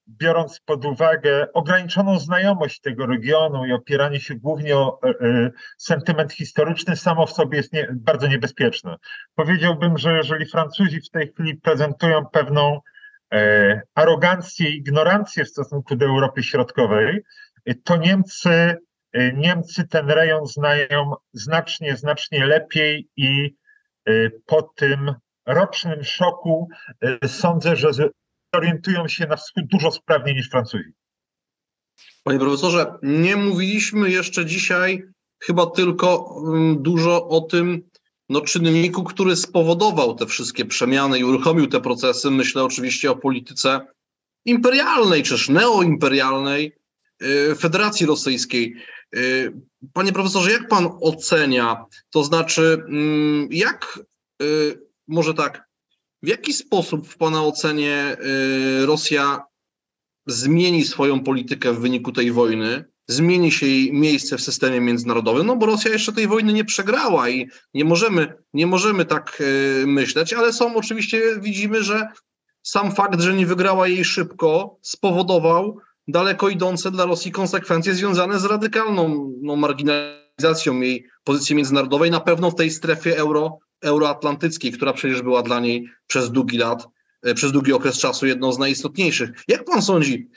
[0.09, 6.33] biorąc pod uwagę ograniczoną znajomość tego regionu i opieranie się głównie o e, e, sentyment
[6.33, 8.97] historyczny, samo w sobie jest nie, bardzo niebezpieczne.
[9.35, 12.81] Powiedziałbym, że jeżeli Francuzi w tej chwili prezentują pewną
[13.33, 17.23] e, arogancję i ignorancję w stosunku do Europy Środkowej,
[17.85, 18.77] to Niemcy,
[19.35, 23.57] Niemcy ten rejon znają znacznie, znacznie lepiej i
[24.47, 25.15] po tym
[25.47, 26.69] rocznym szoku
[27.27, 27.93] sądzę, że
[28.53, 30.93] orientują się na wschód dużo sprawniej niż Francuzi.
[32.23, 35.03] Panie profesorze, nie mówiliśmy jeszcze dzisiaj
[35.43, 37.83] chyba tylko mm, dużo o tym
[38.29, 42.31] no, czynniku, który spowodował te wszystkie przemiany i uruchomił te procesy.
[42.31, 43.87] Myślę oczywiście o polityce
[44.45, 46.73] imperialnej, czyż neoimperialnej
[47.23, 48.75] y, Federacji Rosyjskiej.
[49.17, 49.53] Y,
[49.93, 53.99] panie profesorze, jak pan ocenia, to znaczy, mm, jak,
[54.43, 55.72] y, może tak,
[56.23, 58.17] w jaki sposób w Pana ocenie
[58.83, 59.43] y, Rosja
[60.27, 62.85] zmieni swoją politykę w wyniku tej wojny?
[63.09, 65.47] Zmieni się jej miejsce w systemie międzynarodowym?
[65.47, 69.85] No bo Rosja jeszcze tej wojny nie przegrała i nie możemy, nie możemy tak y,
[69.87, 72.09] myśleć, ale są oczywiście, widzimy, że
[72.63, 78.45] sam fakt, że nie wygrała jej szybko, spowodował daleko idące dla Rosji konsekwencje związane z
[78.45, 85.23] radykalną no, marginalizacją jej pozycji międzynarodowej, na pewno w tej strefie euro euroatlantyckiej, która przecież
[85.23, 86.89] była dla niej przez długi lat,
[87.23, 89.31] e, przez długi okres czasu jedną z najistotniejszych.
[89.49, 90.31] Jak pan sądzi,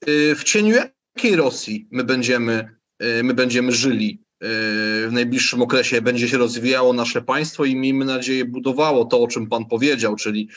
[0.00, 6.28] e, w cieniu jakiej Rosji my będziemy, e, my będziemy żyli w najbliższym okresie, będzie
[6.28, 10.48] się rozwijało nasze państwo i miejmy nadzieję budowało to, o czym pan powiedział, czyli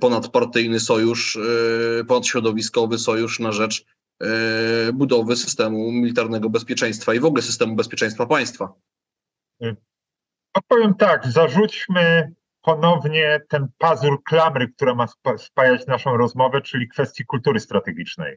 [0.00, 1.38] ponadpartyjny sojusz,
[2.08, 3.84] ponadśrodowiskowy sojusz na rzecz
[4.94, 8.72] budowy systemu militarnego bezpieczeństwa i w ogóle systemu bezpieczeństwa państwa.
[10.54, 12.32] Odpowiem tak, zarzućmy
[12.62, 15.06] ponownie ten pazur klamry, która ma
[15.38, 18.36] spajać naszą rozmowę, czyli kwestii kultury strategicznej.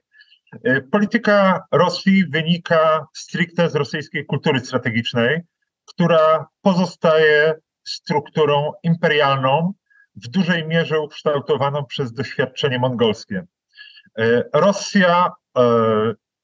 [0.68, 5.42] Y, polityka Rosji wynika stricte z rosyjskiej kultury strategicznej,
[5.86, 7.54] która pozostaje
[7.84, 9.74] strukturą imperialną,
[10.16, 13.46] w dużej mierze ukształtowaną przez doświadczenie mongolskie.
[14.20, 15.62] Y, Rosja, y,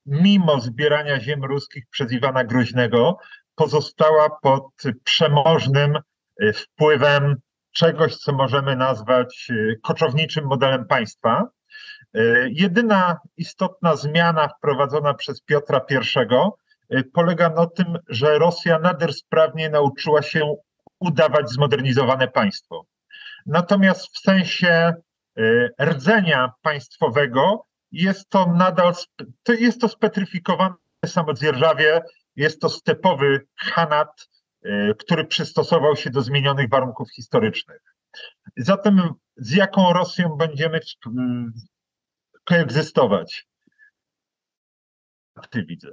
[0.05, 3.17] mimo zbierania ziem ruskich przez Iwana Gruźnego,
[3.57, 4.67] pozostała pod
[5.03, 5.99] przemożnym
[6.43, 7.35] y, wpływem
[7.71, 11.47] czegoś, co możemy nazwać y, koczowniczym modelem państwa.
[12.17, 15.81] Y, jedyna istotna zmiana wprowadzona przez Piotra
[16.89, 20.55] I polega na tym, że Rosja nader sprawnie nauczyła się
[20.99, 22.85] udawać zmodernizowane państwo.
[23.45, 24.93] Natomiast w sensie
[25.81, 28.93] rdzenia państwowego jest to nadal,
[29.43, 32.01] to jest to spetryfikowane samodzierżawie
[32.37, 34.29] jest to stepowy Hanat,
[34.63, 37.81] e, który przystosował się do zmienionych warunków historycznych.
[38.57, 40.79] Zatem z jaką Rosją będziemy
[42.43, 43.47] koegzystować?
[45.49, 45.89] Ty widzę.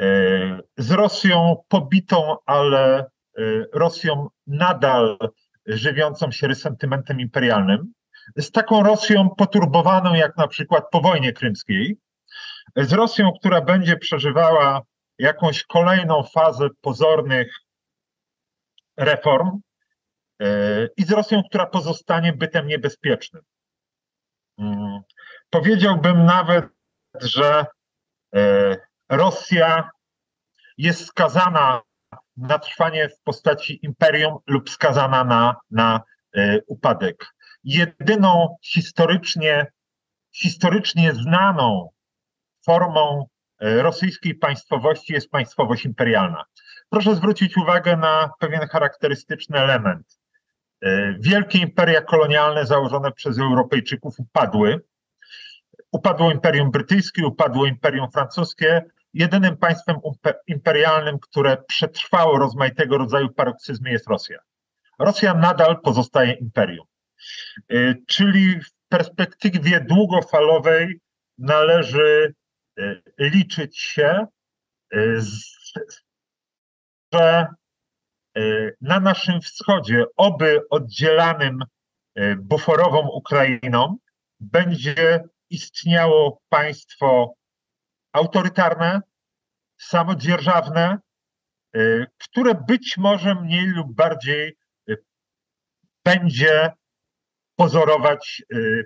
[0.00, 3.42] E, z Rosją pobitą, ale e,
[3.72, 5.18] Rosją nadal
[5.66, 7.92] żywiącą się resentymentem imperialnym,
[8.36, 11.98] z taką Rosją poturbowaną jak na przykład po wojnie krymskiej,
[12.76, 14.82] z Rosją, która będzie przeżywała
[15.18, 17.56] jakąś kolejną fazę pozornych
[18.96, 19.60] reform
[20.40, 20.46] e,
[20.96, 23.42] i z Rosją, która pozostanie bytem niebezpiecznym.
[24.58, 25.00] Mm,
[25.50, 26.66] powiedziałbym nawet,
[27.20, 27.66] że
[28.34, 28.76] e,
[29.08, 29.90] Rosja
[30.78, 31.82] jest skazana
[32.36, 36.00] na trwanie w postaci imperium lub skazana na, na
[36.36, 37.26] e, upadek.
[37.64, 39.66] Jedyną historycznie,
[40.34, 41.90] historycznie znaną
[42.64, 43.26] formą
[43.60, 46.44] rosyjskiej państwowości jest państwowość imperialna.
[46.88, 50.18] Proszę zwrócić uwagę na pewien charakterystyczny element.
[50.82, 54.80] E, wielkie imperia kolonialne założone przez Europejczyków upadły.
[55.92, 58.84] Upadło Imperium Brytyjskie, upadło Imperium Francuskie.
[59.14, 59.96] Jedynym państwem
[60.46, 64.38] imperialnym, które przetrwało rozmaitego rodzaju paroksyzmy jest Rosja.
[64.98, 66.86] Rosja nadal pozostaje imperium.
[67.70, 71.00] E, czyli w perspektywie długofalowej
[71.38, 72.34] należy
[73.18, 74.26] liczyć się,
[74.94, 75.20] y,
[77.12, 77.46] że
[78.38, 81.58] y, na naszym wschodzie, oby oddzielanym
[82.36, 83.96] buforową Ukrainą,
[84.40, 87.34] będzie istniało państwo
[88.12, 89.00] autorytarne,
[89.76, 90.98] samodzierżawne,
[92.18, 94.56] które być może mniej lub bardziej
[96.04, 96.72] będzie
[97.56, 98.42] pozorować,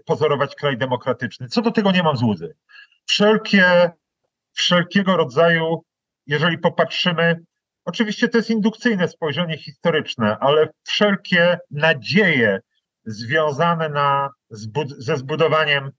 [0.07, 1.49] pozorować kraj demokratyczny.
[1.49, 2.53] Co do tego nie mam złudzeń
[3.09, 3.91] wszelkie,
[4.53, 5.85] wszelkiego rodzaju,
[6.27, 7.37] jeżeli popatrzymy,
[7.85, 12.61] oczywiście to jest indukcyjne spojrzenie historyczne, ale wszelkie nadzieje
[13.05, 14.31] związane na,
[14.99, 15.91] ze zbudowaniem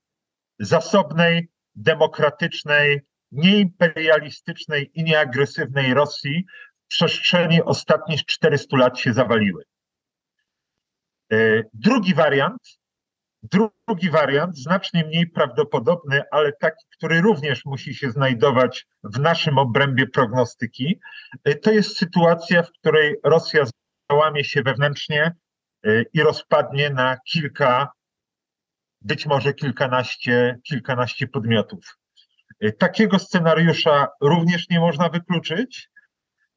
[0.59, 3.01] zasobnej, demokratycznej,
[3.31, 6.45] nieimperialistycznej i nieagresywnej Rosji
[6.85, 9.63] w przestrzeni ostatnich 400 lat się zawaliły.
[11.73, 12.78] Drugi wariant
[13.43, 20.07] Drugi wariant, znacznie mniej prawdopodobny, ale taki, który również musi się znajdować w naszym obrębie
[20.07, 20.99] prognostyki,
[21.47, 23.63] y, to jest sytuacja, w której Rosja
[24.11, 25.35] załamie się wewnętrznie
[25.85, 27.91] y, i rozpadnie na kilka,
[29.01, 31.97] być może kilkanaście, kilkanaście podmiotów.
[32.63, 35.89] Y, takiego scenariusza również nie można wykluczyć.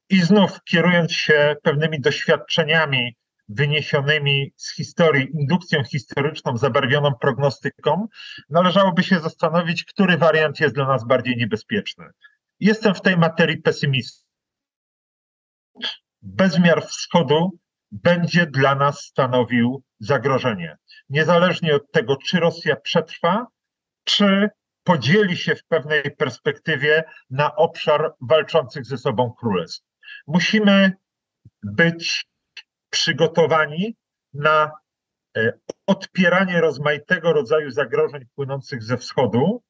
[0.09, 3.17] I znów kierując się pewnymi doświadczeniami
[3.49, 8.09] wyniesionymi z historii, indukcją historyczną zabarwioną prognostyką,
[8.51, 12.05] należałoby się zastanowić, który wariant jest dla nas bardziej niebezpieczny.
[12.61, 14.27] Jestem w tej materii pesymistą.
[16.23, 17.59] Bezmiar wschodu
[17.91, 20.77] będzie dla nas stanowił zagrożenie.
[21.09, 23.47] Niezależnie od tego, czy Rosja przetrwa,
[24.05, 24.51] czy
[24.85, 29.87] podzieli się w pewnej perspektywie na obszar walczących ze sobą królestw.
[30.27, 30.93] Musimy
[31.63, 32.32] być
[32.93, 33.97] przygotowani
[34.35, 34.71] na
[35.37, 35.53] e,
[35.87, 39.63] odpieranie rozmaitego rodzaju zagrożeń płynących ze wschodu,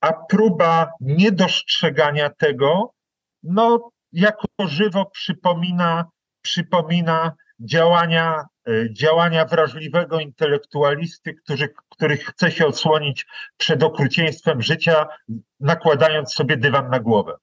[0.00, 2.94] a próba niedostrzegania tego,
[3.42, 6.04] no, jako żywo przypomina,
[6.42, 15.06] przypomina działania, e, działania wrażliwego intelektualisty, który, który chce się odsłonić przed okrucieństwem życia,
[15.60, 17.36] nakładając sobie dywan na głowę.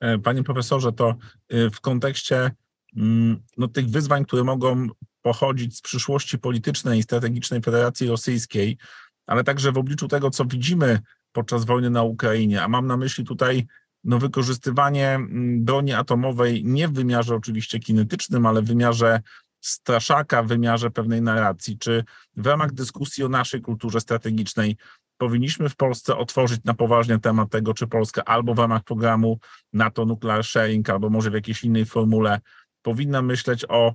[0.00, 1.14] E, panie profesorze, to
[1.50, 2.50] w kontekście
[3.56, 4.88] no, tych wyzwań, które mogą
[5.22, 8.78] pochodzić z przyszłości politycznej i strategicznej Federacji Rosyjskiej,
[9.26, 11.00] ale także w obliczu tego, co widzimy
[11.32, 13.66] podczas wojny na Ukrainie, a mam na myśli tutaj
[14.04, 19.20] no, wykorzystywanie mm, broni atomowej nie w wymiarze oczywiście kinetycznym, ale w wymiarze
[19.60, 21.78] straszaka, w wymiarze pewnej narracji.
[21.78, 22.04] Czy
[22.36, 24.76] w ramach dyskusji o naszej kulturze strategicznej
[25.18, 29.38] powinniśmy w Polsce otworzyć na poważnie temat tego, czy Polska albo w ramach programu
[29.72, 32.40] NATO Nuclear Sharing, albo może w jakiejś innej formule
[32.84, 33.94] powinna myśleć o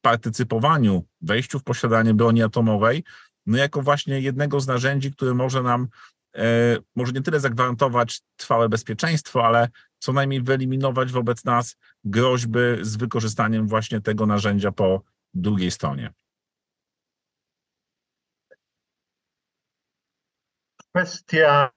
[0.00, 3.04] partycypowaniu, wejściu w posiadanie broni atomowej,
[3.46, 5.88] no jako właśnie jednego z narzędzi, które może nam
[6.36, 12.96] e, może nie tyle zagwarantować trwałe bezpieczeństwo, ale co najmniej wyeliminować wobec nas groźby z
[12.96, 15.02] wykorzystaniem właśnie tego narzędzia po
[15.34, 16.12] drugiej stronie.
[20.90, 21.70] Kwestia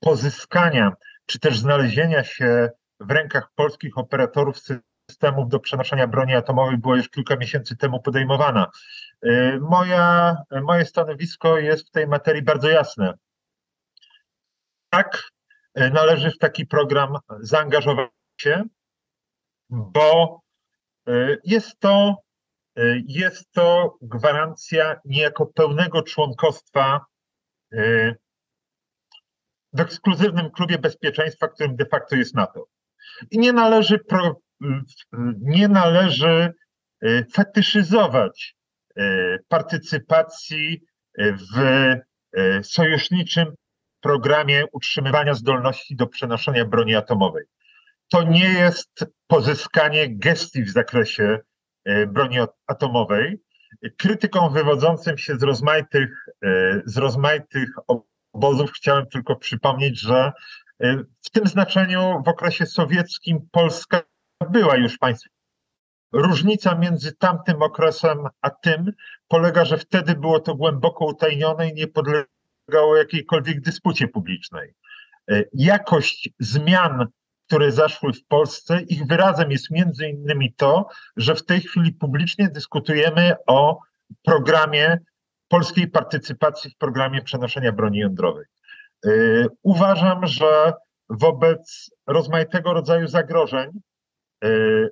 [0.00, 0.92] pozyskania
[1.26, 2.70] czy też znalezienia się
[3.02, 4.58] w rękach polskich operatorów
[5.08, 8.70] systemów do przenoszenia broni atomowej była już kilka miesięcy temu podejmowana.
[9.24, 13.14] Y, moja, moje stanowisko jest w tej materii bardzo jasne.
[14.90, 15.22] Tak,
[15.78, 18.62] y, należy w taki program zaangażować się,
[19.70, 20.40] bo
[21.08, 22.16] y, jest to,
[23.06, 27.06] jest to gwarancja niejako pełnego członkostwa
[29.72, 32.66] w ekskluzywnym klubie bezpieczeństwa, którym de facto jest NATO.
[33.30, 34.40] I nie należy, pro,
[35.40, 36.52] nie należy
[37.02, 38.54] e, fetyszyzować
[38.96, 40.80] e, partycypacji
[41.18, 41.56] w
[42.62, 43.54] sojuszniczym
[44.00, 47.44] programie utrzymywania zdolności do przenoszenia broni atomowej.
[48.08, 51.38] To nie jest pozyskanie gestii w zakresie
[52.08, 52.36] broni
[52.66, 53.42] atomowej.
[53.98, 56.26] Krytyką wywodzącym się z rozmaitych,
[56.84, 57.68] z rozmaitych
[58.34, 60.32] obozów chciałem tylko przypomnieć, że
[61.22, 64.02] w tym znaczeniu w okresie sowieckim Polska
[64.50, 65.32] była już państwem.
[66.12, 68.92] Różnica między tamtym okresem a tym
[69.28, 74.74] polega, że wtedy było to głęboko utajnione i nie podlegało jakiejkolwiek dyspucie publicznej.
[75.52, 77.06] Jakość zmian,
[77.46, 82.48] które zaszły w Polsce, ich wyrazem jest między innymi to, że w tej chwili publicznie
[82.48, 83.78] dyskutujemy o
[84.24, 84.98] programie
[85.48, 88.44] polskiej partycypacji w programie przenoszenia broni jądrowej.
[89.06, 90.72] Y, uważam, że
[91.08, 93.70] wobec rozmaitego rodzaju zagrożeń
[94.44, 94.90] y,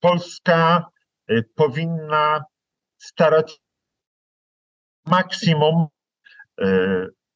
[0.00, 0.86] Polska
[1.30, 2.44] y, powinna
[2.98, 3.60] starać
[5.06, 5.86] maksimum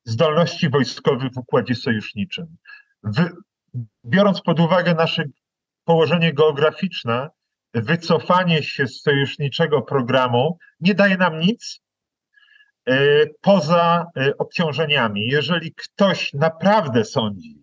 [0.05, 2.57] zdolności wojskowych w układzie sojuszniczym.
[4.05, 5.25] biorąc pod uwagę nasze
[5.85, 7.29] położenie geograficzne,
[7.75, 11.81] wycofanie się z sojuszniczego programu nie daje nam nic,
[13.41, 15.27] poza e, obciążeniami.
[15.27, 17.63] Jeżeli ktoś naprawdę sądzi,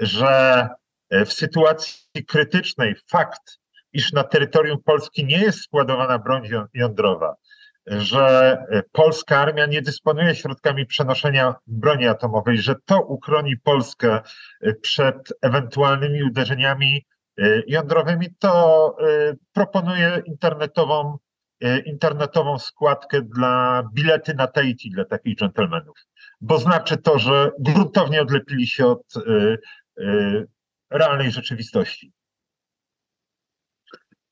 [0.00, 0.68] że
[1.10, 3.58] e, w sytuacji krytycznej fakt,
[3.92, 7.34] iż na terytorium Polski nie jest składowana broń jądrowa,
[7.86, 8.56] że
[8.92, 14.20] polska armia nie dysponuje środkami przenoszenia broni atomowej, że to uchroni Polskę
[14.82, 17.06] przed ewentualnymi uderzeniami
[17.66, 18.96] jądrowymi, to
[19.52, 21.18] proponuję internetową
[21.86, 25.96] internetową składkę dla bilety na Tahiti dla takich dżentelmenów,
[26.40, 29.14] bo znaczy to, że gruntownie odlepili się od
[30.90, 32.12] realnej rzeczywistości.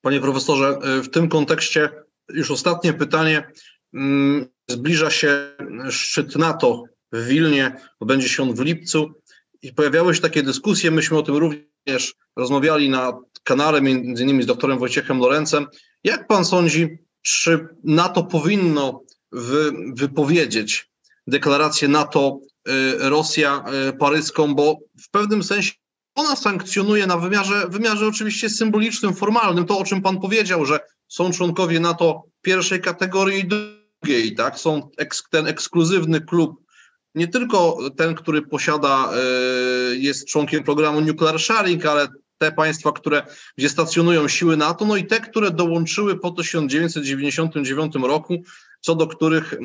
[0.00, 1.90] Panie profesorze, w tym kontekście
[2.28, 3.50] już ostatnie pytanie.
[3.94, 5.56] Mm, zbliża się
[5.90, 9.14] szczyt NATO w Wilnie, odbędzie się on w lipcu
[9.62, 13.12] i pojawiały się takie dyskusje, myśmy o tym również rozmawiali na
[13.44, 15.66] kanale, między innymi z doktorem Wojciechem Lorencem.
[16.04, 16.98] Jak pan sądzi,
[17.28, 19.02] czy NATO powinno
[19.32, 20.90] wy, wypowiedzieć
[21.26, 25.72] deklarację NATO y, Rosja y, paryską, bo w pewnym sensie
[26.14, 31.32] ona sankcjonuje na wymiarze, wymiarze oczywiście symbolicznym, formalnym, to o czym pan powiedział, że są
[31.32, 34.58] członkowie NATO pierwszej kategorii i drugiej, tak?
[34.58, 34.90] Są
[35.30, 36.64] ten ekskluzywny klub,
[37.14, 39.10] nie tylko ten, który posiada,
[39.92, 42.08] y, jest członkiem programu Nuclear Sharing, ale
[42.38, 43.22] te państwa, które,
[43.58, 48.42] gdzie stacjonują siły NATO, no i te, które dołączyły po 1999 roku,
[48.80, 49.58] co do których y,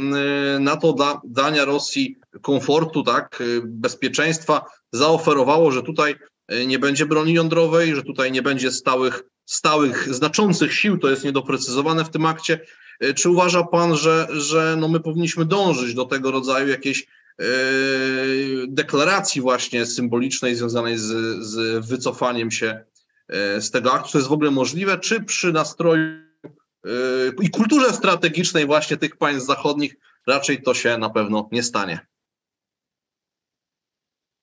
[0.60, 6.16] NATO da, dania Rosji komfortu, tak, y, bezpieczeństwa, zaoferowało, że tutaj
[6.68, 12.06] nie będzie broni jądrowej, że tutaj nie będzie stałych, stałych, znaczących sił, to jest niedoprecyzowane
[12.06, 12.60] w tym akcie.
[13.16, 17.08] Czy uważa pan, że, że no my powinniśmy dążyć do tego rodzaju jakiejś
[18.68, 21.06] deklaracji właśnie symbolicznej związanej z,
[21.44, 22.86] z wycofaniem się
[23.28, 26.90] e, z tego aktu, czy jest w ogóle możliwe, czy przy nastroju e,
[27.42, 29.96] i kulturze strategicznej właśnie tych państw zachodnich
[30.28, 32.08] raczej to się na pewno nie stanie.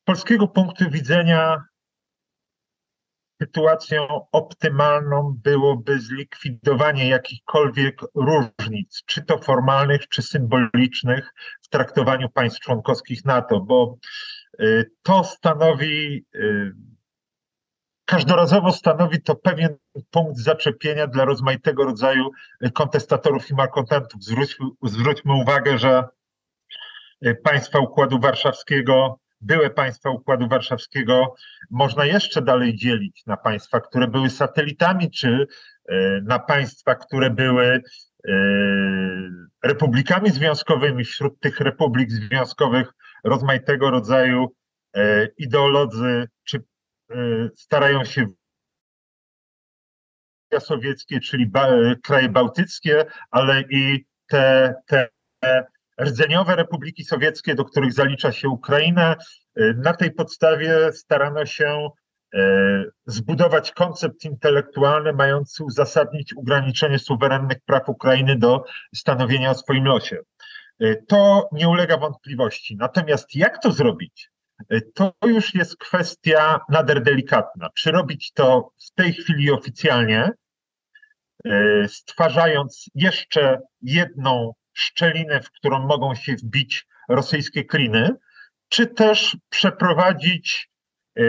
[0.03, 1.65] Z polskiego punktu widzenia
[3.43, 13.25] sytuacją optymalną byłoby zlikwidowanie jakichkolwiek różnic, czy to formalnych, czy symbolicznych w traktowaniu państw członkowskich
[13.25, 13.97] NATO, bo
[14.61, 16.73] y, to stanowi, y,
[18.05, 19.77] każdorazowo stanowi to pewien
[20.11, 22.31] punkt zaczepienia dla rozmaitego rodzaju
[22.75, 24.25] kontestatorów i malkontentów.
[24.25, 26.05] Zwróćmy, zwróćmy uwagę, że
[27.27, 31.35] y, państwa Układu Warszawskiego były państwa Układu Warszawskiego
[31.71, 35.47] można jeszcze dalej dzielić na państwa, które były satelitami, czy
[35.89, 37.83] e, na państwa, które były
[38.29, 38.33] e,
[39.63, 41.05] republikami związkowymi.
[41.05, 42.93] Wśród tych republik związkowych
[43.25, 44.55] rozmaitego rodzaju
[44.97, 46.63] e, ideolodzy, czy
[47.57, 48.27] starają się
[50.59, 51.51] sowieckie, czyli
[52.03, 55.09] kraje bałtyckie, ale i te, te
[56.01, 59.17] rdzeniowe republiki sowieckie, do których zalicza się Ukrainę.
[59.59, 61.89] Y, na tej podstawie starano się
[62.35, 62.39] y,
[63.07, 70.19] zbudować koncept intelektualny mający uzasadnić ograniczenie suwerennych praw Ukrainy do stanowienia o swoim losie.
[70.83, 72.77] Y, to nie ulega wątpliwości.
[72.77, 74.31] Natomiast jak to zrobić?
[74.95, 77.69] To już jest kwestia nader delikatna.
[77.75, 80.31] Czy robić to w tej chwili oficjalnie,
[81.87, 88.17] stwarzając jeszcze jedną szczelinę, w którą mogą się wbić rosyjskie kliny,
[88.69, 90.71] czy też przeprowadzić
[91.17, 91.23] e,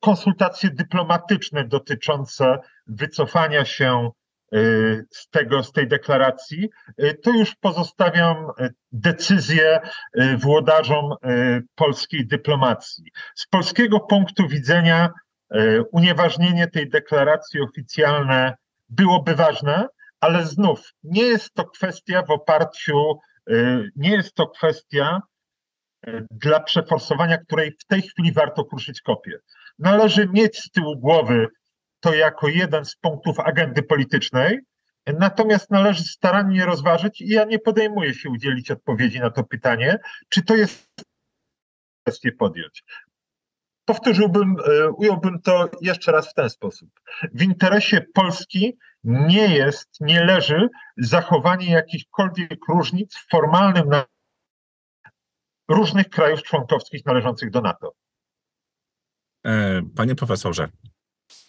[0.00, 4.10] konsultacje dyplomatyczne dotyczące wycofania się
[4.52, 4.58] e,
[5.10, 6.68] z, tego, z tej deklaracji,
[6.98, 8.36] e, to już pozostawiam
[8.92, 9.80] decyzję
[10.38, 11.14] włodarzom
[11.74, 13.04] polskiej dyplomacji.
[13.34, 15.10] Z polskiego punktu widzenia
[15.92, 18.54] unieważnienie tej deklaracji oficjalne
[18.88, 19.88] byłoby ważne,
[20.20, 23.18] ale znów nie jest to kwestia w oparciu,
[23.50, 25.22] y, nie jest to kwestia
[26.08, 29.38] y, dla przeforsowania, której w tej chwili warto kruszyć kopię.
[29.78, 31.48] Należy mieć z tyłu głowy
[32.00, 34.60] to jako jeden z punktów agendy politycznej,
[35.06, 39.98] natomiast należy starannie rozważyć i ja nie podejmuję się udzielić odpowiedzi na to pytanie,
[40.28, 40.88] czy to jest
[42.02, 42.84] kwestię podjąć.
[43.84, 46.90] Powtórzyłbym, y, ująłbym to jeszcze raz w ten sposób.
[47.32, 53.90] W interesie Polski nie jest, nie leży zachowanie jakichkolwiek różnic w formalnym
[55.68, 57.92] różnych krajów członkowskich należących do NATO.
[59.46, 60.68] E, panie profesorze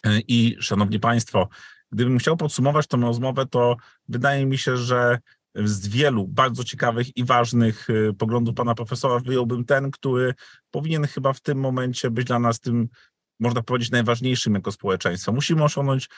[0.03, 1.49] e, i szanowni państwo,
[1.91, 3.75] gdybym chciał podsumować tę rozmowę, to
[4.07, 5.19] wydaje mi się, że
[5.55, 10.33] z wielu bardzo ciekawych i ważnych e, poglądów pana profesora wyjąłbym ten, który
[10.71, 12.89] powinien chyba w tym momencie być dla nas tym,
[13.39, 15.31] można powiedzieć, najważniejszym jako społeczeństwo.
[15.31, 16.09] Musimy osiągnąć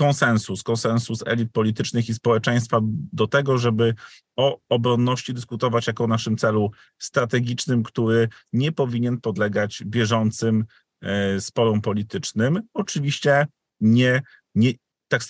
[0.00, 2.80] konsensus, konsensus elit politycznych i społeczeństwa
[3.12, 3.94] do tego, żeby
[4.36, 10.64] o obronności dyskutować jako o naszym celu strategicznym, który nie powinien podlegać bieżącym
[11.02, 12.62] e, sporom politycznym.
[12.74, 13.46] Oczywiście
[13.80, 14.22] nie,
[14.54, 14.72] nie
[15.08, 15.22] tak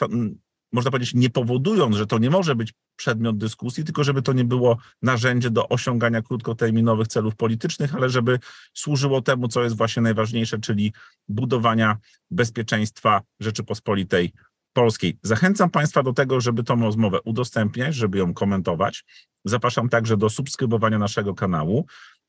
[0.72, 4.44] można powiedzieć, nie powodując, że to nie może być przedmiot dyskusji, tylko żeby to nie
[4.44, 8.38] było narzędzie do osiągania krótkoterminowych celów politycznych, ale żeby
[8.74, 10.92] służyło temu, co jest właśnie najważniejsze, czyli
[11.28, 11.96] budowania
[12.30, 14.32] bezpieczeństwa Rzeczypospolitej
[14.72, 15.18] polskiej.
[15.22, 19.04] Zachęcam Państwa do tego, żeby tą rozmowę udostępniać, żeby ją komentować.
[19.44, 21.86] Zapraszam także do subskrybowania naszego kanału.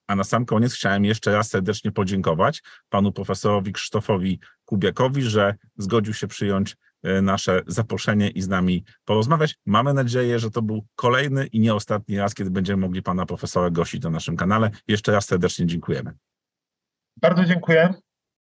[0.07, 6.13] A na sam koniec chciałem jeszcze raz serdecznie podziękować panu profesorowi Krzysztofowi Kubiakowi, że zgodził
[6.13, 9.55] się przyjąć e, nasze zaproszenie i z nami porozmawiać.
[9.65, 13.69] Mamy nadzieję, że to był kolejny i nie ostatni raz, kiedy będziemy mogli pana profesora
[13.69, 14.71] gościć na naszym kanale.
[14.87, 16.13] Jeszcze raz serdecznie dziękujemy.
[17.21, 17.93] Bardzo dziękuję.